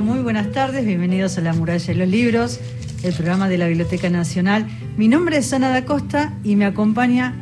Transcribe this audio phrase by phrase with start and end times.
[0.00, 0.84] Muy, buenas tardes.
[0.84, 2.60] Bienvenidos a La Muralla de los Libros,
[3.02, 4.66] el programa de la Biblioteca Nacional.
[4.98, 7.34] Mi nombre es Ana da Costa y me acompaña,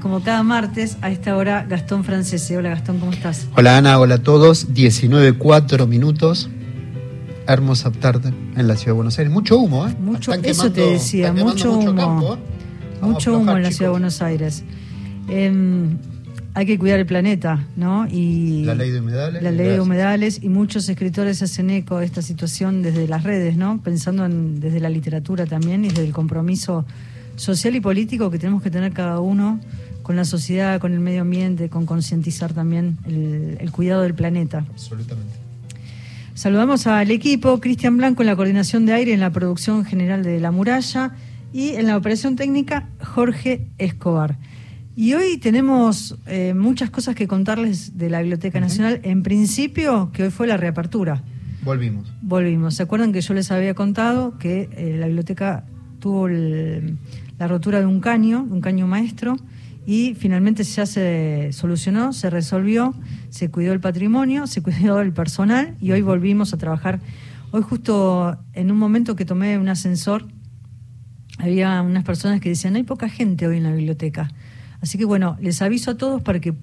[0.00, 2.56] como cada martes, a esta hora, Gastón Francese.
[2.56, 3.48] Hola, Gastón, ¿cómo estás?
[3.54, 3.98] Hola, Ana.
[3.98, 4.72] Hola a todos.
[4.72, 6.48] 19.4 minutos.
[7.46, 9.32] Hermosa tarde en la ciudad de Buenos Aires.
[9.32, 9.94] Mucho humo, ¿eh?
[10.00, 12.38] Mucho, eso te decía, mucho humo.
[13.02, 14.64] mucho humo en la ciudad de Buenos Aires.
[15.28, 15.98] Em,
[16.54, 18.06] hay que cuidar el planeta, ¿no?
[18.08, 19.42] Y la ley de humedales.
[19.42, 23.56] La ley de humedales y muchos escritores hacen eco de esta situación desde las redes,
[23.56, 23.80] ¿no?
[23.82, 26.84] Pensando en, desde la literatura también y desde el compromiso
[27.36, 29.60] social y político que tenemos que tener cada uno
[30.02, 34.64] con la sociedad, con el medio ambiente, con concientizar también el, el, cuidado del planeta.
[34.70, 35.34] Absolutamente.
[36.34, 40.40] Saludamos al equipo, Cristian Blanco en la coordinación de aire en la producción general de
[40.40, 41.12] La Muralla
[41.52, 44.36] y en la operación técnica Jorge Escobar.
[44.96, 49.00] Y hoy tenemos eh, muchas cosas que contarles de la Biblioteca Nacional.
[49.04, 51.22] En principio, que hoy fue la reapertura.
[51.62, 52.12] Volvimos.
[52.22, 52.74] Volvimos.
[52.74, 55.64] ¿Se acuerdan que yo les había contado que eh, la biblioteca
[56.00, 59.36] tuvo la rotura de un caño, un caño maestro,
[59.86, 62.94] y finalmente ya se solucionó, se resolvió,
[63.28, 67.00] se cuidó el patrimonio, se cuidó el personal y hoy volvimos a trabajar.
[67.50, 70.26] Hoy justo en un momento que tomé un ascensor,
[71.38, 74.30] había unas personas que decían, hay poca gente hoy en la biblioteca.
[74.80, 76.54] Así que bueno, les aviso a todos para que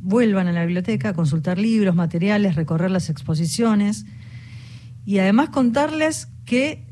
[0.00, 4.06] vuelvan a la biblioteca a consultar libros, materiales, recorrer las exposiciones
[5.04, 6.84] y además contarles que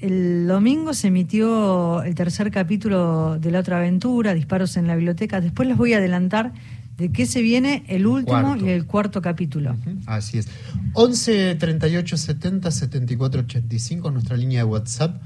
[0.00, 5.40] el domingo se emitió el tercer capítulo de La otra aventura, Disparos en la biblioteca.
[5.40, 6.52] Después les voy a adelantar
[6.96, 9.76] de qué se viene el último y el cuarto capítulo.
[10.06, 10.48] Así es.
[10.94, 15.22] 11 38 70 74 85, nuestra línea de WhatsApp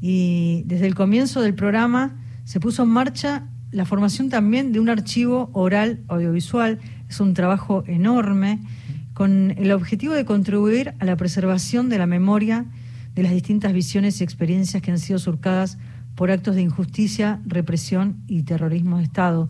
[0.00, 4.88] Y desde el comienzo del programa se puso en marcha la formación también de un
[4.88, 6.78] archivo oral audiovisual.
[7.08, 8.60] Es un trabajo enorme
[9.14, 12.66] con el objetivo de contribuir a la preservación de la memoria
[13.14, 15.78] de las distintas visiones y experiencias que han sido surcadas
[16.14, 19.48] por actos de injusticia, represión y terrorismo de Estado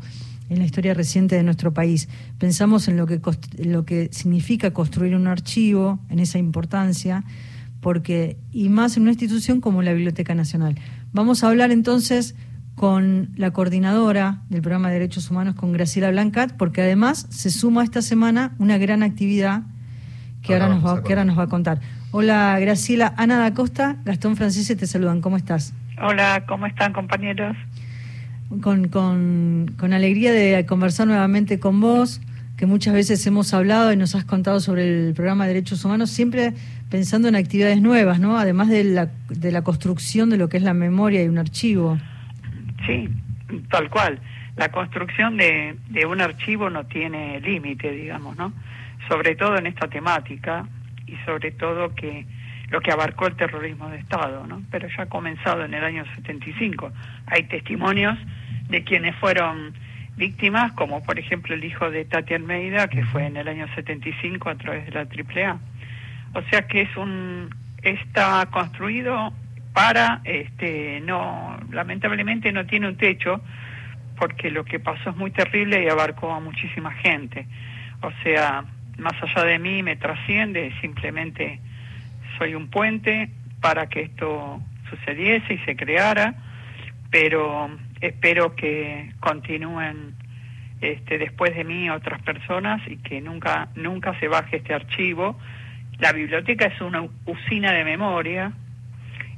[0.48, 2.08] en la historia reciente de nuestro país.
[2.38, 3.20] Pensamos en lo que,
[3.64, 7.24] lo que significa construir un archivo, en esa importancia,
[7.80, 10.76] porque y más en una institución como la Biblioteca Nacional.
[11.12, 12.34] Vamos a hablar entonces
[12.74, 17.84] con la coordinadora del programa de Derechos Humanos, con Graciela Blancat, porque además se suma
[17.84, 19.62] esta semana una gran actividad
[20.42, 21.80] que ahora, nos va, que ahora nos va a contar.
[22.10, 25.74] Hola Graciela, Ana da Costa, Gastón Francese te saludan, ¿cómo estás?
[26.04, 27.56] Hola, ¿cómo están compañeros?
[28.60, 32.20] Con, con, con, alegría de conversar nuevamente con vos,
[32.56, 36.10] que muchas veces hemos hablado y nos has contado sobre el programa de derechos humanos,
[36.10, 36.54] siempre
[36.90, 38.36] pensando en actividades nuevas, ¿no?
[38.36, 41.96] Además de la, de la construcción de lo que es la memoria y un archivo.
[42.84, 43.08] Sí,
[43.70, 44.18] tal cual.
[44.56, 48.52] La construcción de, de un archivo no tiene límite, digamos, ¿no?
[49.08, 50.66] Sobre todo en esta temática
[51.06, 52.26] y sobre todo que
[52.72, 54.62] lo que abarcó el terrorismo de Estado, ¿no?
[54.70, 56.90] Pero ya ha comenzado en el año 75.
[57.26, 58.18] Hay testimonios
[58.70, 59.74] de quienes fueron
[60.16, 64.48] víctimas, como por ejemplo el hijo de Tati Almeida, que fue en el año 75
[64.48, 65.58] a través de la AAA.
[66.32, 69.34] O sea que es un está construido
[69.74, 73.42] para este no lamentablemente no tiene un techo
[74.16, 77.46] porque lo que pasó es muy terrible y abarcó a muchísima gente.
[78.00, 78.64] O sea,
[78.96, 81.60] más allá de mí me trasciende simplemente
[82.38, 83.30] soy un puente
[83.60, 86.34] para que esto sucediese y se creara,
[87.10, 87.70] pero
[88.00, 90.14] espero que continúen
[90.80, 95.38] este, después de mí otras personas y que nunca, nunca se baje este archivo.
[95.98, 98.52] La biblioteca es una usina de memoria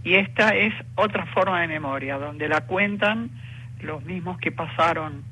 [0.03, 3.31] y esta es otra forma de memoria, donde la cuentan
[3.81, 5.23] los mismos que pasaron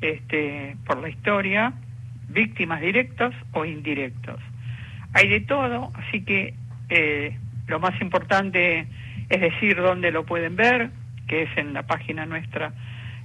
[0.00, 1.72] este, por la historia,
[2.28, 4.36] víctimas directas o indirectas.
[5.14, 6.54] Hay de todo, así que
[6.88, 8.86] eh, lo más importante
[9.28, 10.90] es decir dónde lo pueden ver,
[11.26, 12.72] que es en la página nuestra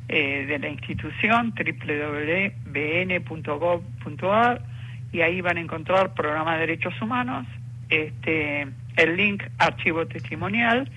[0.08, 2.52] eh, de la institución, www.bn.gov.ar,
[5.12, 7.46] y ahí van a encontrar programa de derechos humanos,
[7.90, 10.90] este, el link archivo testimonial,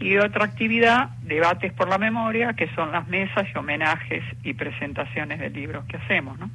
[0.00, 5.38] y otra actividad, debates por la memoria, que son las mesas y homenajes y presentaciones
[5.38, 6.50] de libros que hacemos, ¿no?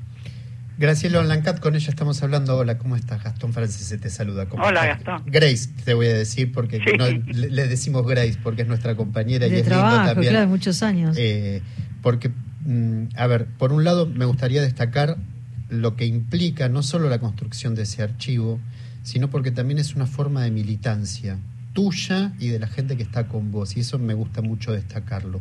[0.78, 2.58] Graciela Lancat, con ella estamos hablando.
[2.58, 3.24] Hola, ¿cómo estás?
[3.24, 4.46] Gastón Francis te saluda.
[4.52, 5.24] Hola, Gastón.
[5.26, 9.60] Grace, te voy a decir, porque le, decimos Grace, porque es nuestra compañera de y
[9.60, 10.34] es trabajo, también.
[10.34, 11.16] claro, muchos años.
[11.18, 11.62] Eh,
[12.02, 12.30] porque,
[12.66, 15.18] mm, a ver, por un lado me gustaría destacar
[15.70, 18.60] lo que implica no solo la construcción de ese archivo,
[19.04, 21.38] sino porque también es una forma de militancia
[21.74, 25.40] tuya y de la gente que está con vos, y eso me gusta mucho destacarlo.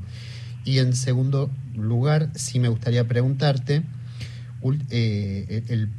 [0.64, 3.82] Y en segundo lugar, sí me gustaría preguntarte,
[4.90, 5.90] eh, el,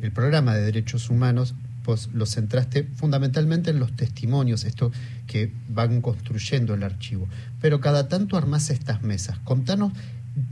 [0.00, 1.54] el, programa de derechos humanos
[1.84, 4.92] vos lo centraste fundamentalmente en los testimonios, esto
[5.26, 7.28] que van construyendo el archivo.
[7.60, 9.38] Pero cada tanto armás estas mesas.
[9.40, 9.92] Contanos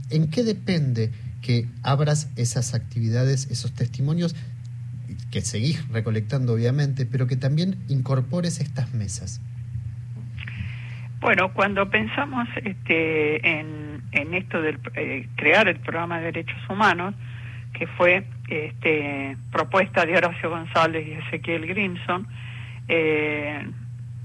[0.09, 1.11] en qué depende
[1.41, 4.35] que abras esas actividades, esos testimonios
[5.29, 9.41] que seguís recolectando obviamente, pero que también incorpores estas mesas.
[11.21, 17.13] Bueno, cuando pensamos este, en, esto de eh, crear el programa de derechos humanos,
[17.73, 22.27] que fue este, propuesta de Horacio González y Ezequiel Grimson,
[22.87, 23.67] eh,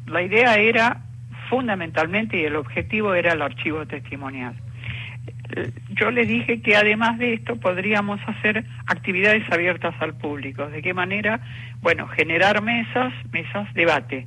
[0.07, 1.03] la idea era
[1.49, 4.55] fundamentalmente y el objetivo era el archivo testimonial.
[5.91, 10.69] Yo les dije que además de esto podríamos hacer actividades abiertas al público.
[10.69, 11.41] ¿De qué manera?
[11.81, 14.27] Bueno, generar mesas, mesas, debate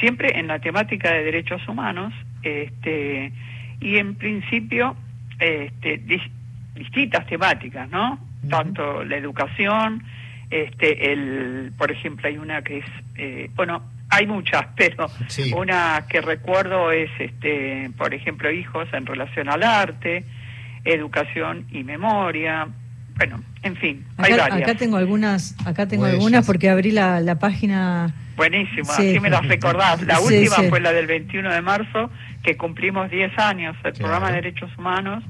[0.00, 2.12] siempre en la temática de derechos humanos
[2.42, 3.32] este,
[3.80, 4.96] y en principio
[5.38, 6.00] este,
[6.74, 8.18] distintas temáticas, ¿no?
[8.48, 10.02] Tanto la educación,
[10.50, 12.84] este, el, por ejemplo, hay una que es,
[13.16, 15.10] eh, bueno, hay muchas, pero
[15.56, 20.24] una que recuerdo es, este, por ejemplo, hijos en relación al arte,
[20.84, 22.68] educación y memoria,
[23.16, 24.62] bueno, en fin, hay varias.
[24.62, 29.46] Acá tengo algunas, acá tengo algunas porque abrí la, la página Buenísimo, así me las
[29.46, 30.02] recordás.
[30.02, 32.10] La última fue la del 21 de marzo,
[32.46, 35.24] que cumplimos 10 años el programa de derechos humanos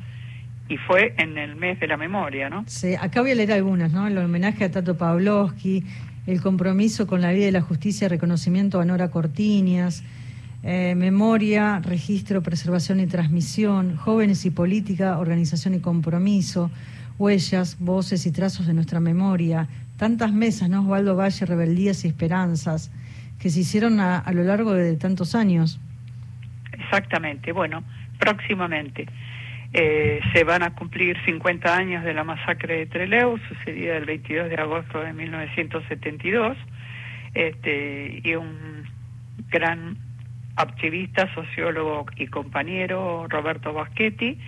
[0.68, 2.64] y fue en el mes de la memoria, ¿no?
[2.66, 4.06] Sí, acá voy a leer algunas, ¿no?
[4.06, 5.82] El homenaje a Tato Pavlovsky,
[6.26, 10.04] el compromiso con la vida y la justicia, reconocimiento a Nora Cortiñas,
[10.62, 16.70] eh, memoria, registro, preservación y transmisión, jóvenes y política, organización y compromiso,
[17.19, 20.82] huellas, voces y trazos de nuestra memoria, tantas mesas, ¿no?
[20.82, 22.90] Osvaldo Valle, Rebeldías y Esperanzas,
[23.38, 25.80] que se hicieron a, lo largo de tantos años.
[26.78, 27.82] Exactamente, bueno,
[28.19, 29.06] próximamente.
[29.73, 34.49] Eh, se van a cumplir 50 años de la masacre de Trelew, sucedida el 22
[34.49, 36.56] de agosto de 1972,
[37.34, 38.84] este, y un
[39.50, 39.99] gran
[40.56, 44.38] activista, sociólogo y compañero, Roberto Baschetti,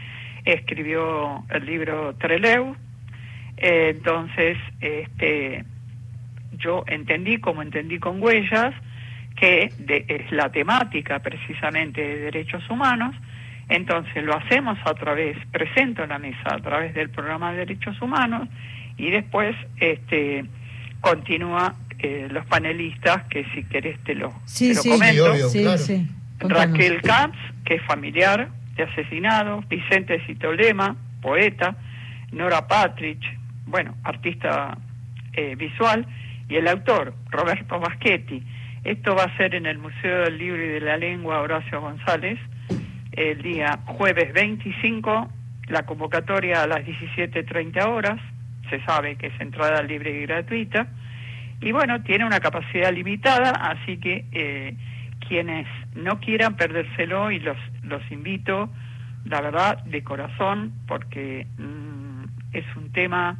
[0.44, 2.76] escribió el libro Trelew,
[3.58, 5.64] entonces, este,
[6.58, 8.74] yo entendí, como entendí con huellas,
[9.38, 13.14] que es la temática precisamente de derechos humanos,
[13.68, 18.48] entonces lo hacemos a través, presento la mesa a través del programa de derechos humanos
[18.96, 20.44] y después este,
[21.00, 25.48] continúa eh, los panelistas, que si querés te lo, sí, te sí, comento.
[25.48, 26.08] Sí,
[26.40, 31.76] Raquel Katz, que es familiar de asesinados, Vicente Citolema, poeta,
[32.32, 33.24] Nora Patrich,
[33.66, 34.78] bueno, artista
[35.32, 36.06] eh, visual,
[36.48, 38.42] y el autor, Roberto Baschetti.
[38.84, 42.38] Esto va a ser en el Museo del Libro y de la Lengua Horacio González,
[43.12, 45.28] el día jueves 25,
[45.68, 48.20] la convocatoria a las 17.30 horas,
[48.70, 50.88] se sabe que es entrada libre y gratuita,
[51.60, 54.76] y bueno, tiene una capacidad limitada, así que eh,
[55.26, 58.70] quienes no quieran perdérselo y los, los invito,
[59.24, 63.36] la verdad, de corazón, porque mm, es un tema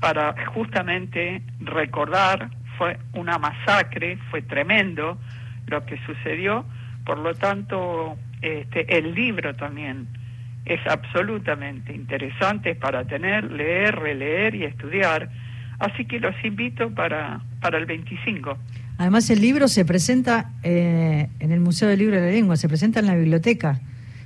[0.00, 2.48] para justamente recordar,
[2.80, 5.18] fue una masacre, fue tremendo
[5.66, 6.64] lo que sucedió,
[7.04, 10.08] por lo tanto este, el libro también
[10.64, 15.28] es absolutamente interesante para tener, leer, releer y estudiar,
[15.78, 18.56] así que los invito para, para el 25.
[18.96, 22.66] Además el libro se presenta eh, en el Museo del Libro de la Lengua, se
[22.66, 23.78] presenta en la biblioteca,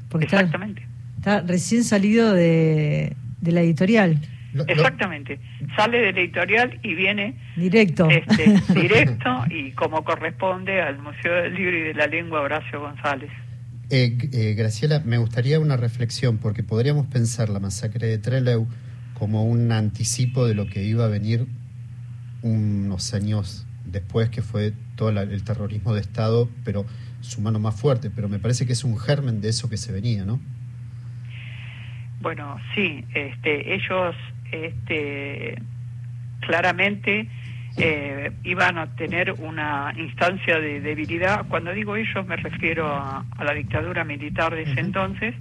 [0.09, 0.87] porque Exactamente.
[1.17, 4.21] Está, recién salido de, de la editorial.
[4.69, 5.41] Exactamente.
[5.77, 8.09] Sale del editorial y viene directo.
[8.09, 13.31] Este, directo y como corresponde al Museo del Libro y de la Lengua Horacio González.
[13.91, 18.67] Eh, eh, Graciela, me gustaría una reflexión porque podríamos pensar la masacre de Trelew
[19.15, 21.47] como un anticipo de lo que iba a venir
[22.43, 26.85] unos años después, que fue todo el terrorismo de Estado, pero
[27.21, 28.11] su mano más fuerte.
[28.11, 30.41] Pero me parece que es un germen de eso que se venía, ¿no?
[32.21, 34.15] Bueno, sí, este, ellos
[34.55, 35.61] este,
[36.41, 37.29] claramente
[37.77, 41.47] eh, iban a tener una instancia de debilidad.
[41.49, 45.35] Cuando digo ellos me refiero a, la dictadura militar de ese entonces,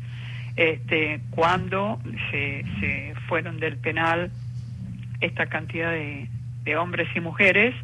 [0.55, 1.99] este, cuando
[2.31, 4.31] se, se, fueron del penal
[5.21, 6.27] esta cantidad de,
[6.77, 7.75] hombres y mujeres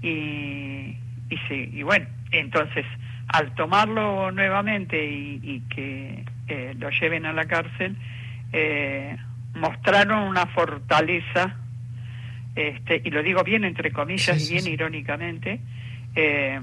[0.00, 0.96] y,
[1.28, 2.86] y, y bueno, entonces
[3.28, 7.96] al tomarlo nuevamente y, que eh, lo lleven a la cárcel,
[8.52, 9.16] eh,
[9.54, 11.56] mostraron una fortaleza
[12.54, 15.60] este, y lo digo bien entre comillas y bien irónicamente,
[16.14, 16.60] eh,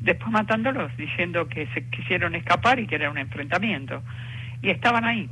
[0.00, 4.02] después matándolos, diciendo que se quisieron escapar y que era un enfrentamiento.
[4.60, 5.28] Y estaban ahí.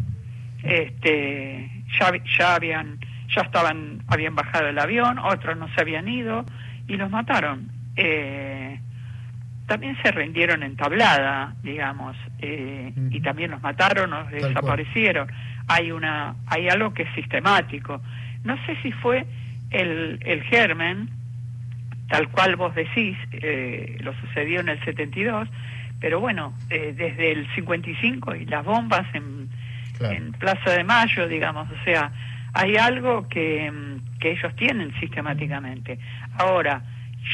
[0.63, 2.99] Este, ya, ya habían,
[3.35, 6.45] ya estaban, habían bajado el avión, otros no se habían ido
[6.87, 7.71] y los mataron.
[7.97, 8.79] Eh,
[9.67, 15.29] también se rindieron en tablada, digamos, eh, y también los mataron, los desaparecieron.
[15.71, 18.01] Hay una, hay algo que es sistemático.
[18.43, 19.25] No sé si fue
[19.71, 21.09] el, el germen,
[22.09, 25.49] tal cual vos decís, eh, lo sucedió en el 72,
[26.01, 29.49] pero bueno, eh, desde el 55 y las bombas en,
[30.01, 32.11] en Plaza de Mayo, digamos, o sea,
[32.53, 33.73] hay algo que,
[34.19, 36.01] que ellos tienen sistemáticamente.
[36.37, 36.83] Ahora,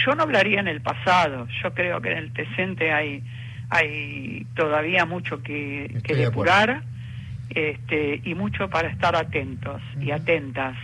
[0.04, 3.22] yo no hablaría en el pasado, yo creo que en el presente hay,
[3.70, 6.82] hay todavía mucho que, que depurar
[7.50, 10.76] este, y mucho para estar atentos y atentas.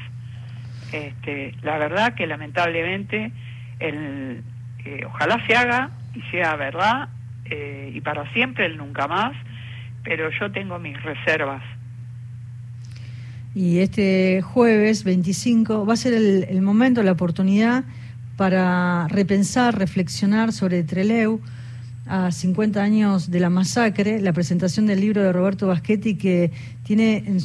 [0.93, 3.33] Este, la verdad que lamentablemente
[3.79, 4.43] el,
[4.85, 7.09] eh, ojalá se haga y sea verdad
[7.47, 9.33] eh, y para siempre el nunca más,
[10.05, 11.63] pero yo tengo mis reservas.
[13.55, 17.85] Y este jueves 25 va a ser el, el momento, la oportunidad
[18.37, 21.41] para repensar, reflexionar sobre Treleu
[22.07, 26.51] a 50 años de la masacre, la presentación del libro de Roberto Baschetti que
[26.85, 27.39] tiene en,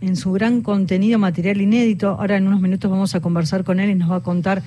[0.00, 2.16] en su gran contenido material inédito.
[2.18, 4.62] Ahora en unos minutos vamos a conversar con él y nos va a contar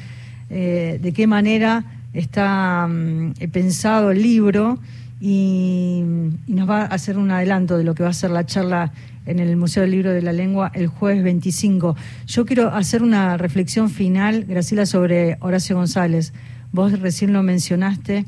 [0.50, 4.80] eh, de qué manera está mm, pensado el libro
[5.20, 6.04] y,
[6.48, 8.92] nos va a hacer un adelanto de lo que va a ser la charla
[9.26, 11.96] en el Museo del Libro de la Lengua el jueves 25.
[12.28, 16.32] Yo quiero hacer una reflexión final, Graciela, sobre Horacio González.
[16.72, 18.26] Vos recién lo mencionaste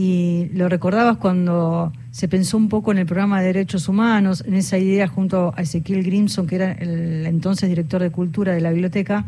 [0.00, 4.54] y lo recordabas cuando se pensó un poco en el programa de derechos humanos, en
[4.54, 8.70] esa idea junto a Ezequiel Grimson, que era el entonces director de cultura de la
[8.70, 9.24] biblioteca.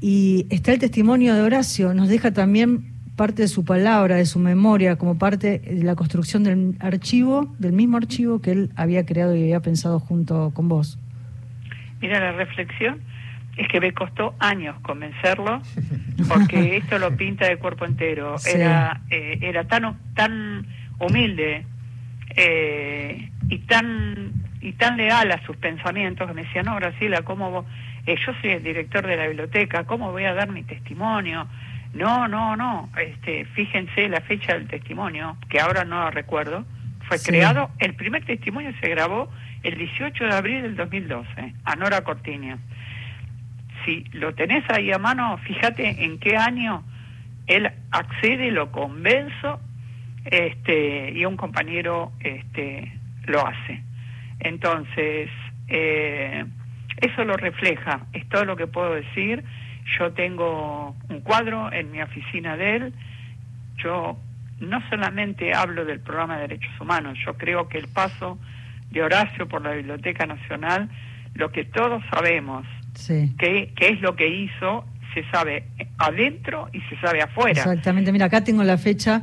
[0.00, 4.38] Y está el testimonio de Horacio, nos deja también parte de su palabra, de su
[4.38, 9.34] memoria, como parte de la construcción del archivo, del mismo archivo que él había creado
[9.34, 10.96] y había pensado junto con vos.
[12.00, 13.00] Mira, la reflexión
[13.56, 15.62] es que me costó años convencerlo,
[16.28, 18.36] porque esto lo pinta de cuerpo entero.
[18.44, 20.66] Era, eh, era tan, tan
[20.98, 21.64] humilde
[22.36, 27.64] eh, y tan y tan leal a sus pensamientos que me decía, no, Graciela, ¿cómo
[28.04, 31.46] eh, yo soy el director de la biblioteca, ¿cómo voy a dar mi testimonio?
[31.94, 32.90] No, no, no.
[32.98, 36.64] Este, fíjense la fecha del testimonio, que ahora no lo recuerdo.
[37.08, 39.30] Fue creado, el primer testimonio se grabó
[39.62, 42.02] el 18 de abril del 2012, a Nora.
[43.86, 46.84] Si lo tenés ahí a mano, fíjate en qué año
[47.46, 49.58] él accede, lo convenzo,
[50.26, 52.92] este, y un compañero este,
[53.24, 53.82] lo hace.
[54.40, 55.30] Entonces,
[55.68, 56.44] eh,
[57.00, 59.42] eso lo refleja, es todo lo que puedo decir
[59.98, 62.94] yo tengo un cuadro en mi oficina de él.
[63.76, 64.16] Yo
[64.60, 68.38] no solamente hablo del programa de derechos humanos, yo creo que el paso
[68.90, 70.88] de Horacio por la Biblioteca Nacional,
[71.34, 72.66] lo que todos sabemos,
[73.38, 74.84] que, es lo que hizo,
[75.14, 75.64] se sabe
[75.98, 77.62] adentro y se sabe afuera.
[77.62, 79.22] Exactamente, mira, acá tengo la fecha,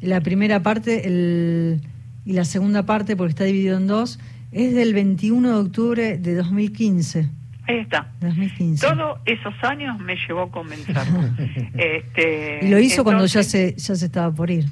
[0.00, 1.80] la primera parte el,
[2.24, 4.18] y la segunda parte, porque está dividido en dos,
[4.52, 7.28] es del 21 de octubre de 2015.
[7.68, 8.08] Ahí está.
[8.20, 8.86] 2015.
[8.86, 11.20] Todos esos años me llevó a convencerlo.
[11.74, 14.64] este, y lo hizo cuando ya se, ya se estaba por ir.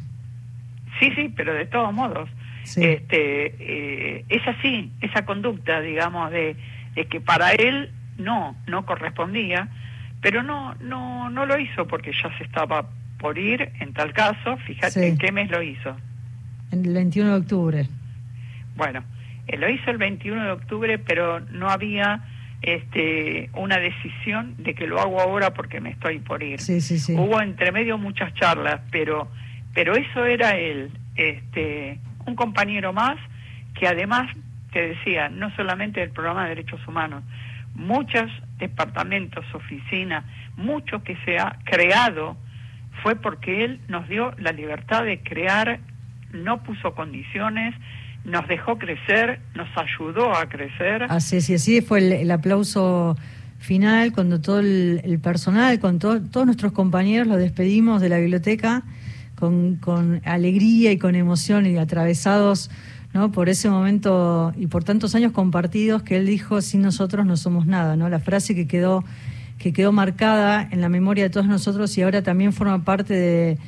[0.99, 2.29] Sí, sí, pero de todos modos.
[2.75, 6.57] Este, eh, es así, esa conducta, digamos, de,
[7.11, 9.69] que para él no, no correspondía,
[10.21, 14.57] pero no, no, no lo hizo porque ya se estaba por ir, en tal caso,
[14.59, 15.97] fíjate en qué mes lo hizo.
[16.71, 17.87] En el 21 de octubre.
[18.77, 19.03] Bueno,
[19.47, 22.25] él lo hizo el 21 de octubre, pero no había
[22.63, 26.59] este, una decisión de que lo hago ahora porque me estoy por ir.
[27.17, 29.29] Hubo entre medio muchas charlas, pero,
[29.73, 33.17] pero eso era él, este, un compañero más
[33.79, 34.31] que además,
[34.73, 37.23] te decía, no solamente del programa de derechos humanos,
[37.77, 40.25] muchos departamentos, oficinas,
[40.57, 42.37] mucho que se ha creado
[43.03, 45.81] fue porque él nos dio la libertad de crear,
[46.33, 47.75] no puso condiciones,
[48.25, 51.05] nos dejó crecer, nos ayudó a crecer.
[51.09, 53.17] Así, sí, así fue el, aplauso
[53.59, 58.83] final, cuando todo el, personal, con todos nuestros compañeros los despedimos de la biblioteca
[59.37, 62.71] con, con alegría y con emoción y atravesados
[63.17, 63.33] ¿no?
[63.33, 67.67] por ese momento y por tantos años compartidos que él dijo, sin nosotros no somos
[67.67, 68.11] nada, ¿no?
[68.11, 69.05] La frase que quedó,
[69.59, 73.59] que quedó marcada en la memoria de todos nosotros y ahora también forma parte de,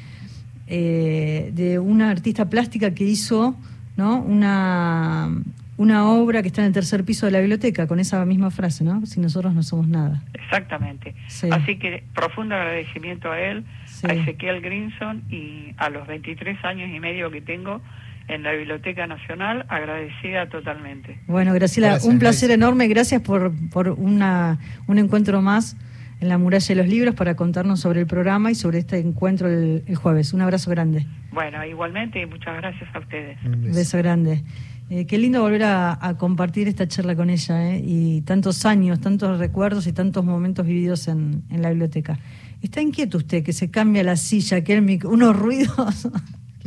[0.67, 3.57] eh, de una artista plástica que hizo
[3.97, 4.21] ¿no?
[4.21, 5.31] una,
[5.78, 8.85] una obra que está en el tercer piso de la biblioteca con esa misma frase,
[8.85, 9.07] ¿no?
[9.07, 10.23] Si nosotros no somos nada.
[10.35, 11.14] Exactamente.
[11.50, 13.64] Así que profundo agradecimiento a él,
[14.07, 17.81] a Ezequiel Grinson y a los 23 años y medio que tengo
[18.29, 21.19] en la Biblioteca Nacional, agradecida totalmente.
[21.27, 22.87] Bueno, Graciela, un placer enorme.
[22.89, 25.77] Gracias por, por una, un encuentro más
[26.21, 29.49] en la muralla de los libros para contarnos sobre el programa y sobre este encuentro
[29.49, 30.33] el, el jueves.
[30.33, 31.07] Un abrazo grande.
[31.33, 33.39] Bueno, igualmente y muchas gracias a ustedes.
[33.45, 34.43] Un beso grande.
[34.91, 39.39] Eh, qué lindo volver a, compartir esta charla con ella eh, y tantos años, tantos
[39.39, 42.19] recuerdos y tantos momentos vividos en, la biblioteca.
[42.63, 46.09] ¿Está inquieto usted que se cambia la silla, que el unos ruidos?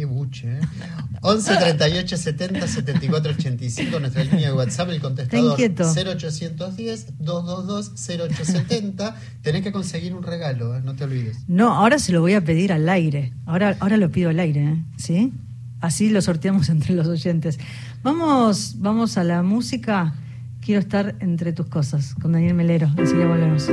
[0.01, 0.61] Qué buche, ¿eh?
[1.21, 9.15] 11 38 70 74 85, nuestra línea de WhatsApp, el contestador 0810 222 0870.
[9.43, 10.81] Tenés que conseguir un regalo, ¿eh?
[10.83, 11.37] no te olvides.
[11.47, 13.31] No, ahora se lo voy a pedir al aire.
[13.45, 14.83] Ahora, ahora lo pido al aire, ¿eh?
[14.97, 15.31] ¿sí?
[15.81, 17.59] Así lo sorteamos entre los oyentes.
[18.01, 20.15] Vamos, vamos a la música.
[20.61, 22.89] Quiero estar entre tus cosas con Daniel Melero.
[22.97, 23.69] ya volvemos.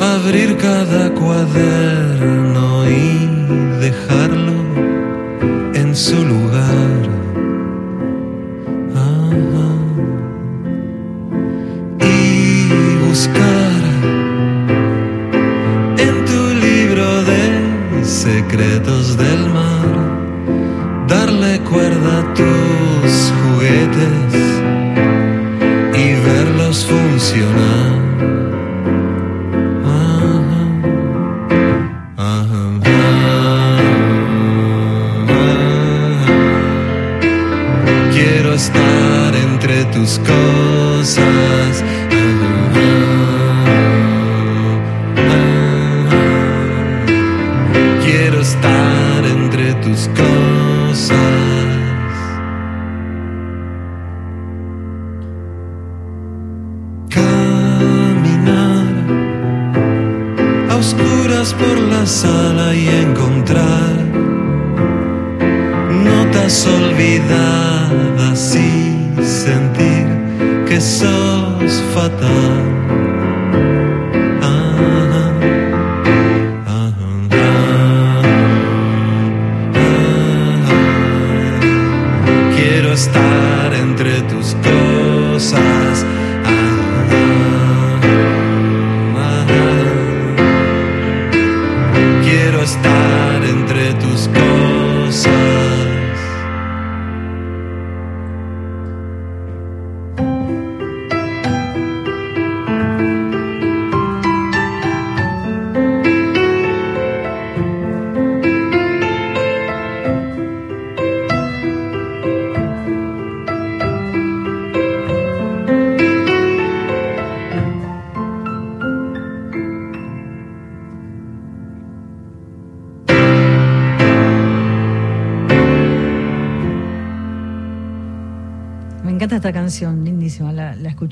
[0.00, 3.28] Abrir cada cuaderno y
[3.78, 4.54] dejarlo
[5.74, 7.10] en su lugar.
[12.00, 12.68] Y
[13.06, 13.82] buscar
[15.98, 19.41] en tu libro de secretos del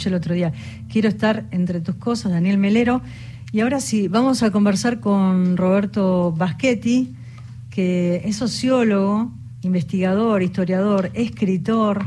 [0.09, 0.53] el otro día.
[0.91, 3.03] Quiero estar entre tus cosas, Daniel Melero.
[3.53, 7.15] Y ahora sí, vamos a conversar con Roberto Baschetti,
[7.71, 9.33] que es sociólogo,
[9.63, 12.05] investigador, historiador, escritor,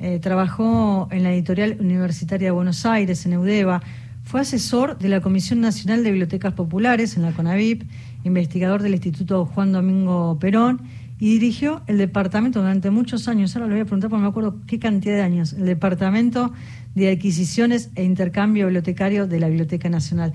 [0.00, 3.80] eh, trabajó en la editorial universitaria de Buenos Aires, en Eudeva,
[4.24, 7.82] fue asesor de la Comisión Nacional de Bibliotecas Populares en la CONAVIP,
[8.24, 10.82] investigador del Instituto Juan Domingo Perón
[11.18, 14.30] y dirigió el departamento durante muchos años, ahora le voy a preguntar porque no me
[14.30, 16.52] acuerdo qué cantidad de años, el departamento
[16.94, 20.32] de adquisiciones e intercambio bibliotecario de la Biblioteca Nacional.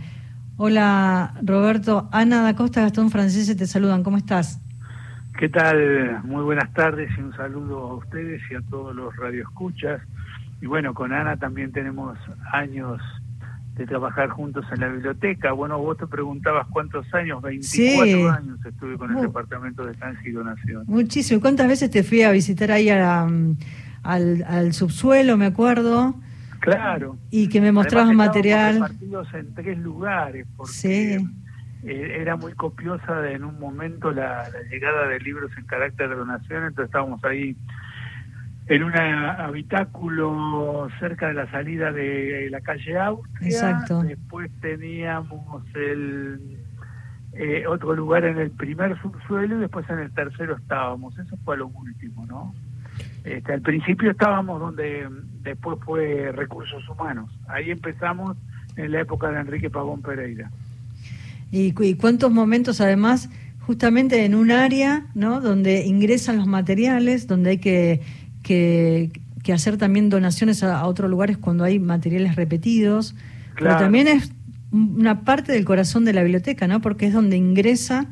[0.57, 4.61] Hola Roberto, Ana da Costa, Gastón Francese te saludan, ¿cómo estás?
[5.37, 6.23] ¿Qué tal?
[6.23, 10.01] Muy buenas tardes y un saludo a ustedes y a todos los radioescuchas.
[10.61, 12.17] Y bueno, con Ana también tenemos
[12.51, 12.99] años
[13.77, 15.51] de trabajar juntos en la biblioteca.
[15.51, 20.31] Bueno, vos te preguntabas cuántos años, 24 años estuve con el Departamento de Canje y
[20.31, 20.83] Donación.
[20.87, 21.39] Muchísimo.
[21.39, 23.27] ¿Cuántas veces te fui a visitar ahí a
[24.07, 26.15] al, al subsuelo, me acuerdo.
[26.59, 27.17] Claro.
[27.29, 28.79] Y que me mostrabas material.
[28.79, 31.17] partidos en tres lugares, porque sí.
[31.83, 36.63] Eh, era muy copiosa en un momento la, llegada de libros en carácter de donación,
[36.63, 37.55] entonces estábamos ahí
[38.69, 43.49] en un habitáculo cerca de la salida de la calle Austria.
[43.49, 44.03] Exacto.
[44.03, 46.57] Después teníamos el
[47.33, 51.17] eh, otro lugar en el primer subsuelo y después en el tercero estábamos.
[51.17, 52.53] Eso fue lo último, ¿no?
[53.23, 55.07] Este, al principio estábamos donde
[55.43, 57.29] después fue recursos humanos.
[57.47, 58.37] Ahí empezamos
[58.75, 60.49] en la época de Enrique Pagón Pereira.
[61.51, 63.29] Y, cuántos momentos además
[63.61, 65.39] justamente en un área ¿no?
[65.39, 68.01] donde ingresan los materiales, donde hay que,
[68.47, 69.11] que,
[69.53, 73.15] hacer también donaciones a, otros lugares cuando hay materiales repetidos,
[73.55, 74.31] pero también es
[74.71, 76.81] una parte del corazón de la biblioteca, ¿no?
[76.81, 78.07] porque es donde ingresa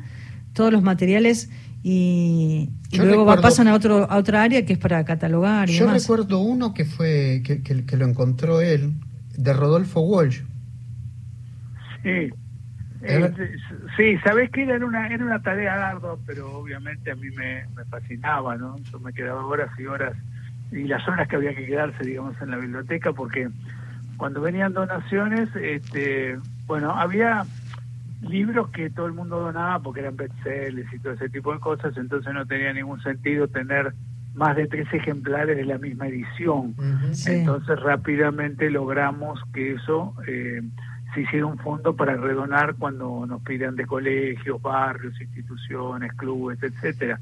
[0.54, 1.50] todos los materiales
[1.82, 5.68] y, luego pasan a otro a otra área que es para catalogar.
[5.68, 8.94] Y yo recuerdo uno que fue que, que, lo encontró él
[9.36, 10.40] de Rodolfo Walsh.
[12.02, 12.32] Sí.
[13.02, 13.32] Eh,
[13.96, 18.56] sí, sabes que era una era una tarea ardua, pero obviamente a mí me, fascinaba,
[18.56, 18.76] ¿no?
[18.90, 20.14] Yo me quedaba horas y horas
[20.72, 23.48] y las horas que había que quedarse, digamos, en la biblioteca, porque
[24.16, 27.44] cuando venían donaciones, este, bueno, había
[28.22, 31.96] libros que todo el mundo donaba porque eran bestsellers y todo ese tipo de cosas,
[31.96, 33.92] entonces no tenía ningún sentido tener
[34.34, 36.74] más de tres ejemplares de la misma edición.
[37.26, 40.62] Entonces rápidamente logramos que eso eh,
[41.16, 47.18] se hiciera un fondo para redonar cuando nos pidan de colegios, barrios, instituciones, clubes, etcétera.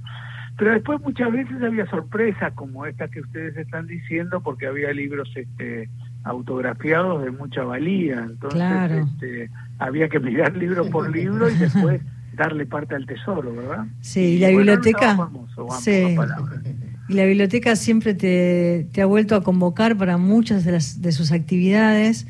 [0.59, 5.31] Pero después muchas veces había sorpresas como esta que ustedes están diciendo porque había libros
[5.37, 5.89] este
[6.25, 12.01] autografiados de mucha valía, entonces este, había que mirar libro por libro y después
[12.35, 13.87] darle parte al tesoro, ¿verdad?
[14.01, 15.29] Sí, y la biblioteca...
[15.81, 16.17] sí.
[17.07, 21.13] Y la biblioteca siempre te, te, ha vuelto a convocar para muchas de, las, de
[21.13, 22.27] sus actividades,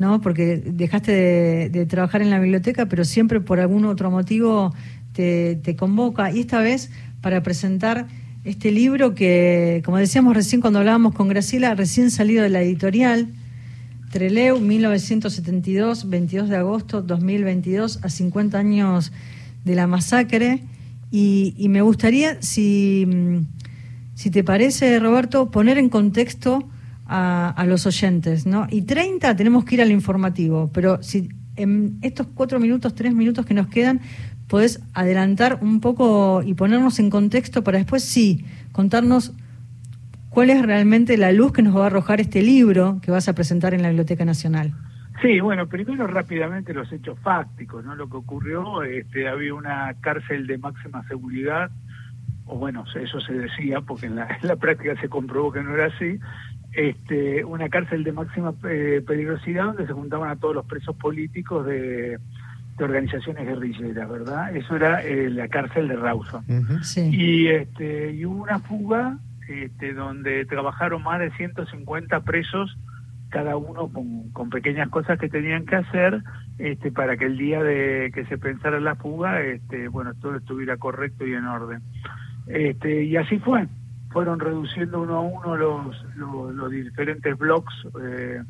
[0.00, 0.22] ¿no?
[0.22, 4.74] Porque dejaste de, trabajar en la biblioteca, pero siempre por algún otro motivo
[5.12, 6.32] te, convoca.
[6.32, 8.08] Y esta vez para presentar
[8.42, 13.28] este libro que, como decíamos recién cuando hablábamos con Graciela, recién salido de la editorial,
[14.10, 19.12] Treleu, 1972, 22 de agosto 2022, a 50 años
[19.66, 20.62] de la masacre.
[21.10, 23.06] Y, me gustaría, si,
[24.14, 26.66] si te parece, Roberto, poner en contexto
[27.10, 28.66] a, a, los oyentes, ¿no?
[28.70, 33.44] Y 30 tenemos que ir al informativo, pero si en estos cuatro minutos, tres minutos
[33.44, 34.00] que nos quedan,
[34.48, 39.32] podés adelantar un poco y ponernos en contexto para después sí contarnos
[40.30, 43.34] cuál es realmente la luz que nos va a arrojar este libro que vas a
[43.34, 44.72] presentar en la Biblioteca Nacional.
[45.20, 47.94] Sí, bueno, primero rápidamente los hechos fácticos, ¿no?
[47.94, 51.70] Lo que ocurrió, este, había una cárcel de máxima seguridad,
[52.46, 56.18] o bueno, eso se decía, porque en la, práctica se comprobó que no era así,
[56.72, 61.66] este, una cárcel de máxima eh, peligrosidad donde se juntaban a todos los presos políticos
[61.66, 62.18] de,
[62.78, 64.56] organizaciones guerrilleras, ¿verdad?
[64.56, 66.42] Eso era eh, la cárcel de Rawson.
[67.12, 69.18] Y, este, y hubo una fuga
[69.50, 72.74] este, donde trabajaron más de 150 presos,
[73.28, 73.90] cada uno
[74.32, 76.22] con, pequeñas cosas que tenían que hacer,
[76.58, 80.78] este, para que el día de que se pensara la fuga, este, bueno, todo estuviera
[80.78, 81.82] correcto y en orden.
[82.46, 83.66] Este, y así fue.
[84.10, 88.42] Fueron reduciendo uno a uno los, los, diferentes bloques eh,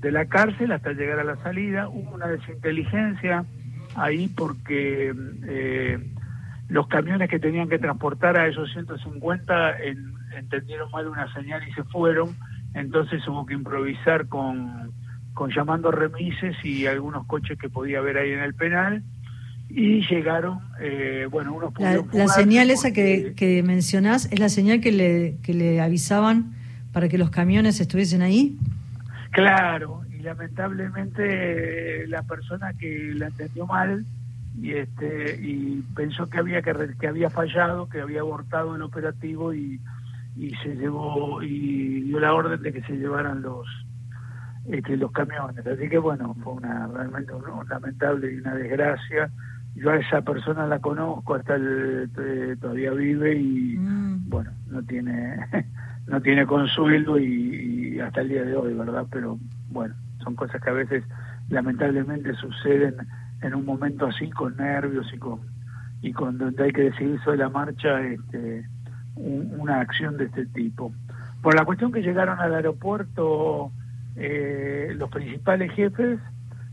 [0.00, 1.88] de la cárcel hasta llegar a la salida.
[1.88, 3.44] Hubo una desinteligencia
[3.94, 5.14] ahí porque
[5.46, 5.98] eh,
[6.68, 9.76] los camiones que tenían que transportar a esos 150
[10.36, 12.34] entendieron mal una señal y se fueron,
[12.74, 14.92] entonces hubo que improvisar con,
[15.34, 19.02] con llamando remises y algunos coches que podía haber ahí en el penal
[19.74, 24.80] y llegaron, eh, bueno, unos La, la señal esa que, que mencionás es la señal
[24.80, 26.52] que le, que le avisaban
[26.92, 28.58] para que los camiones estuviesen ahí.
[29.30, 34.04] Claro, lamentablemente la persona que la entendió mal
[34.60, 39.54] y este y pensó que había que, que había fallado, que había abortado el operativo
[39.54, 39.80] y,
[40.36, 43.66] y se llevó y dio la orden de que se llevaran los
[44.68, 45.66] este, los camiones.
[45.66, 49.30] Así que bueno, fue una realmente un, lamentable y una desgracia.
[49.74, 54.28] Yo a esa persona la conozco, hasta el, eh, todavía vive y mm.
[54.28, 55.36] bueno, no tiene
[56.06, 59.06] no tiene consuelo y hasta el día de hoy, ¿verdad?
[59.10, 59.38] Pero
[59.70, 61.04] bueno, son cosas que a veces
[61.48, 62.96] lamentablemente suceden
[63.42, 65.40] en un momento así con nervios y con
[66.00, 68.66] y con donde hay que decidir sobre la marcha este,
[69.14, 70.92] una acción de este tipo.
[71.42, 73.70] Por la cuestión que llegaron al aeropuerto
[74.16, 76.18] eh, los principales jefes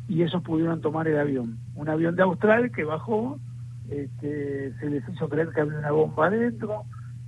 [0.10, 1.58] y esos pudieron tomar el avión.
[1.76, 3.40] Un avión de Austral que bajó,
[3.90, 6.84] este, se les hizo creer que había una bomba adentro,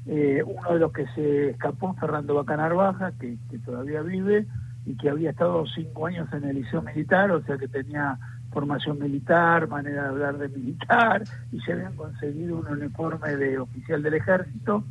[0.08, 4.48] Eh, uno de los que se escapó, Fernando Bacanar Baja, que, todavía vive
[4.84, 8.18] y que había estado cinco años en el liceo militar, o sea que tenía
[8.52, 14.02] formación militar, manera de hablar de militar, y se habían conseguido un uniforme de oficial
[14.02, 14.84] del ejército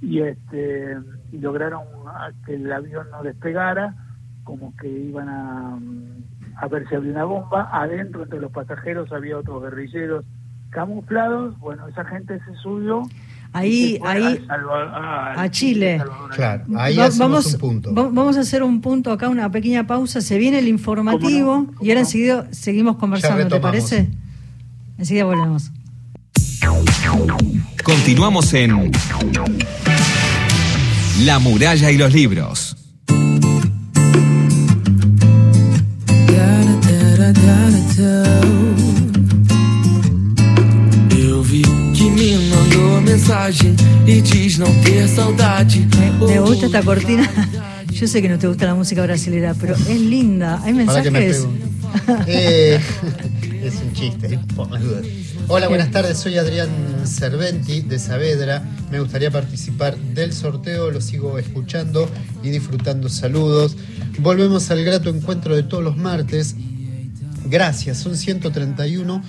[0.00, 0.98] y este
[1.32, 1.82] y lograron
[2.46, 3.92] que el avión no despegara,
[4.44, 5.76] como que iban a,
[6.56, 10.24] a ver si había una bomba, adentro entre los pasajeros había otros guerrilleros
[10.70, 13.02] camuflados, bueno, esa gente se subió
[13.54, 16.02] ahí, ahí a, Chile.
[16.32, 17.90] Claro, ahí vamos, un punto.
[17.94, 20.20] Vamos a hacer un punto acá, una pequeña pausa.
[20.20, 24.08] Se viene el informativo y ahora enseguida seguimos conversando, ¿te parece?
[24.98, 25.70] Enseguida volvemos.
[27.82, 28.90] Continuamos en
[31.24, 32.73] La muralla y los libros.
[46.20, 47.30] Me, gusta esta cortina.
[47.90, 50.60] Yo sé que no te gusta la música brasilera, pero es linda.
[50.62, 51.46] Hay mensajes.
[52.26, 52.80] Eh,
[53.62, 54.38] es un chiste.
[55.46, 56.18] Hola, buenas tardes.
[56.18, 56.68] Soy Adrián
[57.06, 58.64] Cerventi de Saavedra.
[58.90, 60.90] Me gustaría participar del sorteo.
[60.90, 62.10] Lo sigo escuchando
[62.42, 63.08] y disfrutando.
[63.08, 63.76] Saludos.
[64.18, 66.56] Volvemos al grato encuentro de todos los martes.
[67.46, 67.98] Gracias.
[67.98, 69.22] Son 131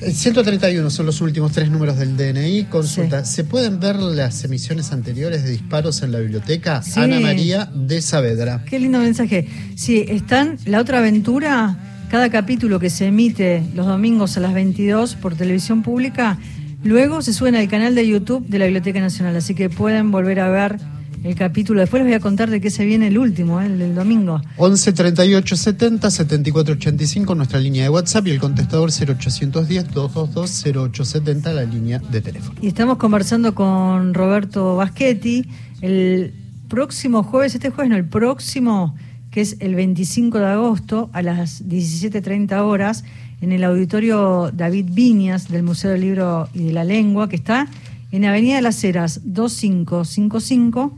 [0.00, 2.64] 131 son los últimos tres números del DNI.
[2.64, 6.82] Consulta, ¿se pueden ver las emisiones anteriores de disparos en la biblioteca?
[6.96, 8.64] Ana María de Saavedra.
[8.64, 9.46] Qué lindo mensaje.
[9.76, 11.76] Sí, están La Otra Aventura,
[12.10, 16.38] cada capítulo que se emite los domingos a las 22 por televisión pública,
[16.82, 20.40] luego se suben al canal de YouTube de la Biblioteca Nacional, así que pueden volver
[20.40, 20.78] a ver
[21.22, 21.80] el capítulo.
[21.80, 23.66] Después les voy a contar de qué se viene el último, ¿eh?
[23.66, 24.40] el del domingo.
[24.56, 31.52] 11 38 70 74 85, nuestra línea de WhatsApp y el contestador 0810 222 0870,
[31.52, 32.58] la línea de teléfono.
[32.62, 35.46] Y estamos conversando con Roberto Baschetti.
[35.82, 36.32] El
[36.68, 38.94] próximo jueves, este jueves no, el próximo,
[39.30, 43.04] que es el 25 de agosto, a las 17.30 horas,
[43.40, 47.66] en el auditorio David Viñas del Museo del Libro y de la Lengua, que está
[48.12, 50.92] en Avenida de las Heras 2555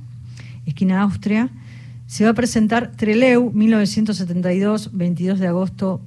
[0.66, 1.50] esquina Austria,
[2.06, 6.02] se va a presentar Treleu 1972, 22 de agosto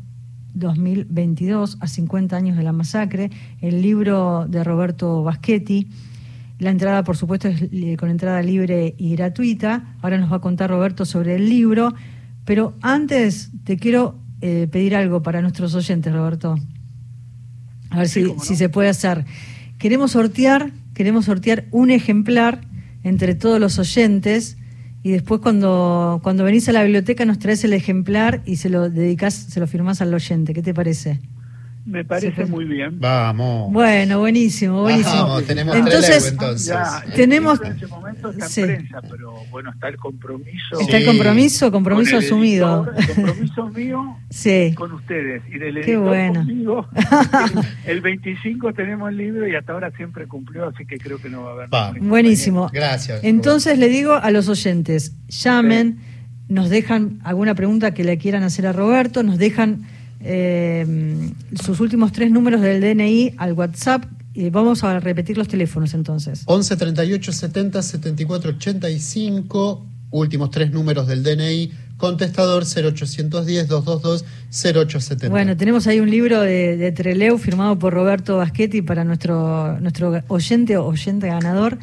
[0.53, 5.89] 2022, a 50 años de la masacre, el libro de Roberto Baschetti.
[6.59, 7.59] La entrada, por supuesto, es
[7.97, 9.95] con entrada libre y gratuita.
[10.01, 11.93] Ahora nos va a contar Roberto sobre el libro.
[12.45, 16.55] Pero antes te quiero eh, pedir algo para nuestros oyentes, Roberto.
[17.89, 19.25] A ver si, si se puede hacer.
[19.79, 22.61] Queremos sortear, queremos sortear un ejemplar
[23.05, 24.57] entre todos los oyentes
[25.03, 28.89] y después cuando, cuando venís a la biblioteca nos traes el ejemplar y se lo
[28.89, 30.55] dedicas, se lo firmás al oyente.
[30.55, 31.21] ¿Qué te parece?
[31.86, 33.00] Me parece muy bien.
[33.00, 33.71] Vamos.
[33.71, 35.28] Bueno, buenísimo, buenísimo.
[35.28, 36.76] Vamos, tenemos entonces, entonces.
[37.15, 40.80] tenemos en ese momento está pero bueno, está el compromiso.
[40.80, 42.91] Está el compromiso, compromiso asumido.
[42.98, 44.74] el compromiso mío sí.
[44.76, 46.39] con ustedes y del Qué bueno.
[46.39, 46.88] conmigo.
[47.86, 51.43] el 25 tenemos el libro y hasta ahora siempre cumplió, así que creo que no
[51.43, 52.02] va a haber.
[52.02, 52.67] buenísimo.
[52.74, 53.24] Gracias.
[53.24, 56.00] Entonces le digo a los oyentes, llamen,
[56.48, 59.86] nos dejan alguna pregunta que le quieran hacer a Roberto, nos dejan
[60.25, 61.31] eh,
[61.63, 64.05] sus últimos tres números del DNI al WhatsApp.
[64.33, 66.43] Y vamos a repetir los teléfonos entonces.
[66.45, 75.29] 11 38 70 74 85, últimos tres números del DNI, contestador 0810 222 0870.
[75.29, 80.21] Bueno, tenemos ahí un libro de, de, Treleu firmado por Roberto Baschetti para nuestro, nuestro
[80.27, 81.77] oyente o oyente ganador.